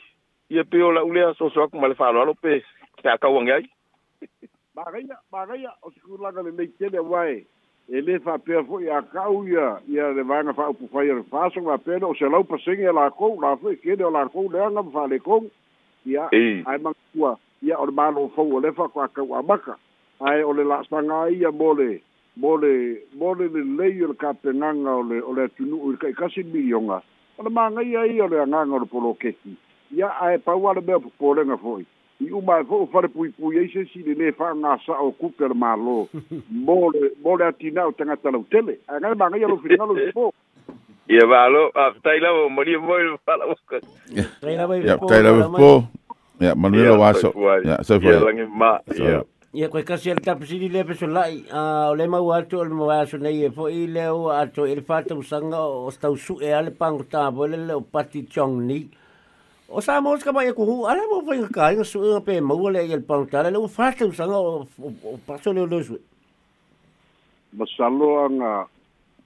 ia 0.49 0.63
pe 0.63 0.81
o 0.83 0.91
laʻu 0.91 1.13
lea 1.13 1.33
soaso 1.37 1.61
aku 1.63 1.79
ma 1.79 1.87
le 1.87 1.93
faaaloalo 1.95 2.33
pe 2.41 2.63
e 3.05 3.09
akauage 3.09 3.51
ai 3.53 3.63
magaia 4.75 5.17
magaia 5.31 5.71
o 5.83 5.91
sekulaga 5.91 6.41
lelei 6.41 6.67
tele 6.77 6.97
auae 6.97 7.45
e 7.89 8.01
lē 8.05 8.17
faapea 8.25 8.63
fo'i 8.69 8.89
akau 8.97 9.45
ia 9.47 9.77
ia 9.93 10.09
le 10.17 10.23
vaega 10.23 10.53
faaupu 10.53 10.87
fai 10.91 11.09
o 11.11 11.21
le 11.21 11.23
faso 11.29 11.61
faapea 11.69 11.99
le 11.99 12.05
o 12.09 12.13
se 12.15 12.25
lau 12.29 12.43
pasege 12.43 12.89
e 12.89 12.93
lakou 12.99 13.37
lafoi 13.45 13.77
kele 13.85 14.03
o 14.09 14.11
lakou 14.17 14.49
leaga 14.49 14.81
ma 14.81 14.91
faalekog 14.97 15.45
ia 16.05 16.25
ae 16.33 16.77
magaua 16.83 17.37
ia 17.61 17.77
o 17.77 17.85
le 17.85 17.91
malo 18.01 18.27
fou 18.35 18.57
o 18.57 18.59
le 18.59 18.71
fa 18.71 18.87
ko 18.89 19.03
akau 19.05 19.35
amaka 19.37 19.77
ae 20.29 20.41
o 20.43 20.53
le 20.53 20.63
la'asaga 20.71 21.29
ia 21.29 21.51
mo 21.51 21.73
le 21.77 21.91
mo 22.37 22.57
le 22.57 23.05
mo 23.15 23.33
le 23.35 23.47
lelei 23.47 24.01
o 24.03 24.07
le 24.07 24.13
kapegaga 24.15 24.91
o 24.95 25.03
le 25.03 25.17
o 25.21 25.31
le 25.35 25.43
atunu'u 25.47 25.87
i 25.87 25.91
le 25.91 25.97
ka'ikasi 25.97 26.43
milioga 26.43 27.01
o 27.37 27.41
le 27.43 27.49
e 27.49 27.51
magaia 27.51 28.05
ia 28.07 28.23
o 28.23 28.27
le 28.27 28.39
agaga 28.41 28.71
o 28.75 28.79
le 28.79 28.85
polokeki 28.87 29.55
ia 29.97 30.07
ae 30.23 30.37
paua 30.39 30.73
le 30.73 30.81
mea 30.81 30.99
popolega 30.99 31.57
fo'i 31.57 31.83
i 32.21 32.31
uma 32.31 32.59
e 32.59 32.63
fo'i 32.63 32.87
falepuipui 32.91 33.57
ai 33.59 33.67
se 33.67 33.83
silelē 33.91 34.31
fa'agasa'o 34.37 35.11
kupe 35.19 35.47
le 35.51 35.55
mālō 35.59 35.97
mo 36.67 36.75
le 36.95 37.11
mo 37.23 37.35
le 37.37 37.45
atina 37.51 37.85
o 37.87 37.91
tagata 37.91 38.31
lautele 38.31 38.79
agae 38.87 39.15
magaia 39.15 39.47
lo 39.47 39.57
finagalo 39.63 39.99
i 39.99 40.11
fo 40.15 40.31
ia 41.11 41.27
mālō 41.35 41.65
afetai 41.75 42.19
lava 42.23 42.45
o 42.45 42.47
e 42.47 42.55
malia 42.55 42.79
moe 42.79 43.03
le 43.03 43.11
afetai 43.13 44.55
lava 44.55 44.77
e 44.77 45.59
i 45.59 45.83
ia 46.47 46.55
manuela 46.55 46.95
o 46.95 47.11
ia 47.11 47.83
soifua 47.83 48.33
ia 48.33 48.47
ia 48.97 49.23
Ia 49.53 49.67
koe 49.67 49.81
kasi 49.83 50.09
al 50.11 50.17
tapasini 50.23 50.69
le 50.71 50.85
peso 50.87 51.07
lai, 51.07 51.43
o 51.51 51.93
le 51.93 52.07
mau 52.07 52.31
atu 52.31 52.57
o 52.59 52.63
le 52.63 52.69
mawai 52.71 52.99
aso 53.03 53.17
nei 53.17 53.43
e 53.43 53.51
fo 53.51 53.67
i 53.67 53.83
e 53.83 53.87
le 53.87 54.05
o 54.07 54.31
i 54.31 54.45
le 54.75 54.83
whātau 54.87 55.21
sanga 55.21 55.59
o 55.59 55.89
stau 55.91 56.15
su 56.15 56.39
e 56.39 56.53
ale 56.55 56.71
pango 56.71 57.03
tāpo 57.03 57.43
le 57.51 57.57
le 57.57 57.73
o 57.73 57.81
pati 57.81 58.23
chong 58.33 58.61
ni. 58.67 58.87
O 59.67 59.81
sa 59.81 59.99
mōs 59.99 60.23
ka 60.23 60.31
mai 60.31 60.47
e 60.47 60.53
kuhu, 60.55 60.85
ala 60.87 61.01
mō 61.03 61.23
whainga 61.27 61.49
kāinga 61.51 61.83
su 61.83 61.99
inga 61.99 62.21
pē 62.23 62.39
maua 62.39 62.71
le 62.71 62.85
i 62.85 62.95
le 62.95 63.01
pango 63.03 63.25
tāle 63.27 63.51
le 63.51 63.57
o 63.59 63.67
whātau 63.67 64.09
sanga 64.15 64.39
o 64.39 64.65
su 65.43 65.51
le 65.51 65.61
o 65.65 65.67
losue. 65.67 65.99
Masalo 67.51 68.23
anga, 68.23 68.67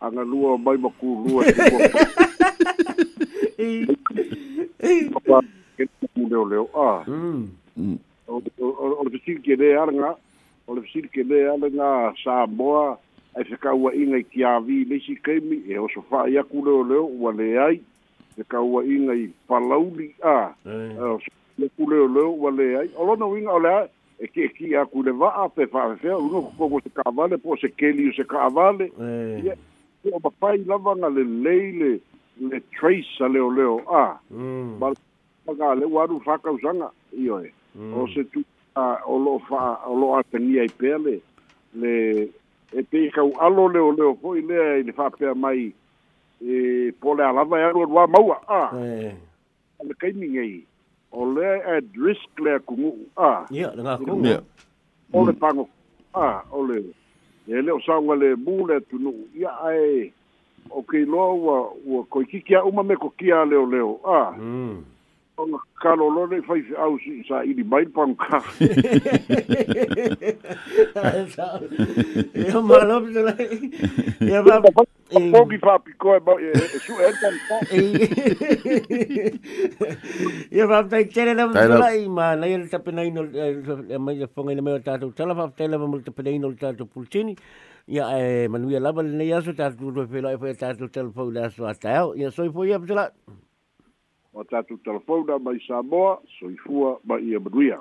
anga 0.01 0.25
lua 0.25 0.57
mai 0.57 0.81
maku 0.81 1.21
lua 1.27 1.43
te 1.43 1.53
kua. 1.53 1.89
Papa, 5.13 5.41
kena 5.77 6.25
leo 6.33 6.45
leo, 6.49 6.65
ah. 6.73 7.03
Mm. 7.05 7.45
Mm. 7.77 7.97
o 8.27 8.41
le 9.03 9.17
fasilikele 9.17 9.77
alaga 9.77 10.17
o 10.67 10.73
le 10.75 10.81
fasilikele 10.81 11.39
alaga 11.49 12.13
samoa 12.23 12.97
ai 13.35 13.43
fekauaʻiga 13.43 14.17
i 14.17 14.23
kiavi 14.31 14.85
leisi 14.87 15.15
kaimi 15.23 15.57
e 15.67 15.77
oso 15.77 16.01
fa'ai 16.09 16.37
aku 16.39 16.63
leoleo 16.65 17.05
ua 17.19 17.31
leai 17.35 17.81
fekauaʻiga 18.37 19.13
i 19.15 19.25
palauli 19.47 20.15
a 20.23 20.35
oso 21.15 21.27
aku 21.65 21.83
leoleo 21.91 22.31
ua 22.33 22.51
leai 22.51 22.87
o 22.95 23.03
lona 23.05 23.25
uiga 23.27 23.51
o 23.51 23.59
le 23.59 23.75
e 24.19 24.25
kiʻekiʻi 24.25 24.75
aku 24.81 24.99
i 25.01 25.05
le 25.05 25.11
va'a 25.11 25.49
pe 25.49 25.65
fa'afefea 25.67 26.17
uga 26.17 26.41
kokogo 26.41 26.79
se 26.81 26.89
ka'avale 26.89 27.37
po 27.37 27.53
o 27.53 27.57
se 27.57 27.67
keli 27.77 28.09
o 28.09 28.13
se 28.13 28.23
ka'avale 28.23 28.87
ia 29.43 29.53
o 30.13 30.19
mapai 30.23 30.63
lava 30.65 30.95
ga 30.99 31.09
lelei 31.09 31.71
le 31.79 31.91
le 32.41 32.59
trace 32.71 33.19
a 33.23 33.27
leoleo 33.27 33.83
a 33.91 34.17
ma 34.79 34.93
le 35.75 35.85
ua 35.85 36.03
alu 36.03 36.19
fakausaga 36.25 36.89
ioe 37.15 37.51
o 37.79 38.05
se 38.15 38.21
tu 38.31 38.41
a 38.75 38.99
o 39.05 39.17
lo 39.19 39.39
fa 39.49 39.75
o 39.87 39.95
lo 39.99 40.13
atenia 40.17 40.63
i 40.63 40.69
pele 40.79 41.19
le 41.73 41.93
e 42.73 42.81
te 42.91 43.09
ka 43.11 43.23
u 43.23 43.33
alo 43.39 43.67
le 43.67 43.79
o 43.79 43.91
le 43.91 44.03
o 44.03 44.13
foi 44.21 44.41
le 44.41 44.79
i 44.79 44.83
le 44.83 44.91
fa 44.93 45.09
pe 45.09 45.33
mai 45.35 45.73
e 46.41 46.91
pole 47.01 47.23
ala 47.23 47.43
va 47.43 47.59
ya 47.59 47.67
e 47.69 47.73
roa 47.73 48.07
mau 48.07 48.31
a 48.31 48.77
eh 48.77 49.15
e 49.79 49.83
le 49.87 49.93
kai 49.99 50.13
ningei 50.15 50.63
o 51.11 51.25
le 51.35 51.47
at 51.75 51.83
risk 52.05 52.39
le 52.39 52.59
ku 52.67 52.75
mu 52.81 52.89
a 53.17 53.45
ya 53.51 53.71
le 53.75 53.81
ngaku 53.83 54.25
ya 54.27 54.39
o 55.13 55.25
le 55.25 55.33
pango 55.41 55.67
a 56.13 56.41
o 56.51 56.63
le 56.67 56.79
e 57.47 57.61
le 57.61 57.71
o 57.71 57.79
sa 57.85 57.99
wa 57.99 58.15
le 58.15 58.35
bu 58.35 58.65
le 58.67 58.79
tu 58.87 58.97
nu 59.03 59.11
ya 59.35 59.49
ai 59.67 60.11
o 60.69 60.81
ke 60.81 61.05
lo 61.11 61.23
wa 61.45 61.55
wa 61.85 62.03
ko 62.09 62.23
ki 62.31 62.39
ki 62.41 62.55
a 62.55 62.63
uma 62.67 62.83
me 62.83 62.95
ko 62.95 63.09
ki 63.17 63.27
a 63.37 63.43
le 63.45 63.55
o 63.65 63.65
le 63.65 63.79
o 63.83 63.93
a 64.03 64.21
mm 64.39 64.94
kalolone 65.83 66.41
fai 66.47 66.61
fe'ausi 66.67 67.15
sa 67.27 67.41
ili 67.43 67.63
mai 67.63 67.83
panka 67.95 68.39
ia 72.33 72.61
malo 72.61 72.99
pitolai 73.03 73.47
ia 74.29 74.41
ma 74.47 74.59
pogi 74.63 75.59
fa'apikoa 75.65 76.19
ma 76.27 76.35
e 76.39 76.79
su'e 76.85 77.11
panka 77.19 77.83
ia 80.51 80.67
fa'apitaitele 80.69 81.33
lava 81.35 81.53
pitolai 81.53 82.07
manai 82.19 82.57
le 82.57 82.67
tapenaino 82.69 83.27
mai 83.99 84.15
le 84.17 84.27
fogaina 84.33 84.61
mai 84.61 84.73
o 84.73 84.79
tatou 84.79 85.11
tala 85.11 85.35
fa'apitai 85.35 85.69
lava 85.69 85.85
mo 85.87 85.97
le 85.97 86.03
tapenaino 86.03 86.49
le 86.49 86.55
tatou 86.55 86.85
pulutini 86.87 87.35
ia 87.87 88.07
e 88.19 88.47
manuia 88.47 88.79
lava 88.79 89.03
lenei 89.03 89.31
aso 89.33 89.53
tatou 89.53 89.91
tuafela'i 89.97 90.37
fai 90.39 90.55
a 90.55 90.61
tatou 90.67 90.87
talafau 90.99 91.31
le 91.31 91.43
aso 91.49 91.67
atao 91.73 92.15
ia 92.15 92.31
soifo 92.31 92.65
ia 92.65 92.79
pitolai 92.79 93.09
o 94.35 94.43
tatou 94.43 94.77
telefona 94.79 95.39
mai 95.45 95.59
samoa 95.67 96.11
soifua 96.39 96.89
ma 97.07 97.15
ia 97.27 97.39
manuia 97.43 97.79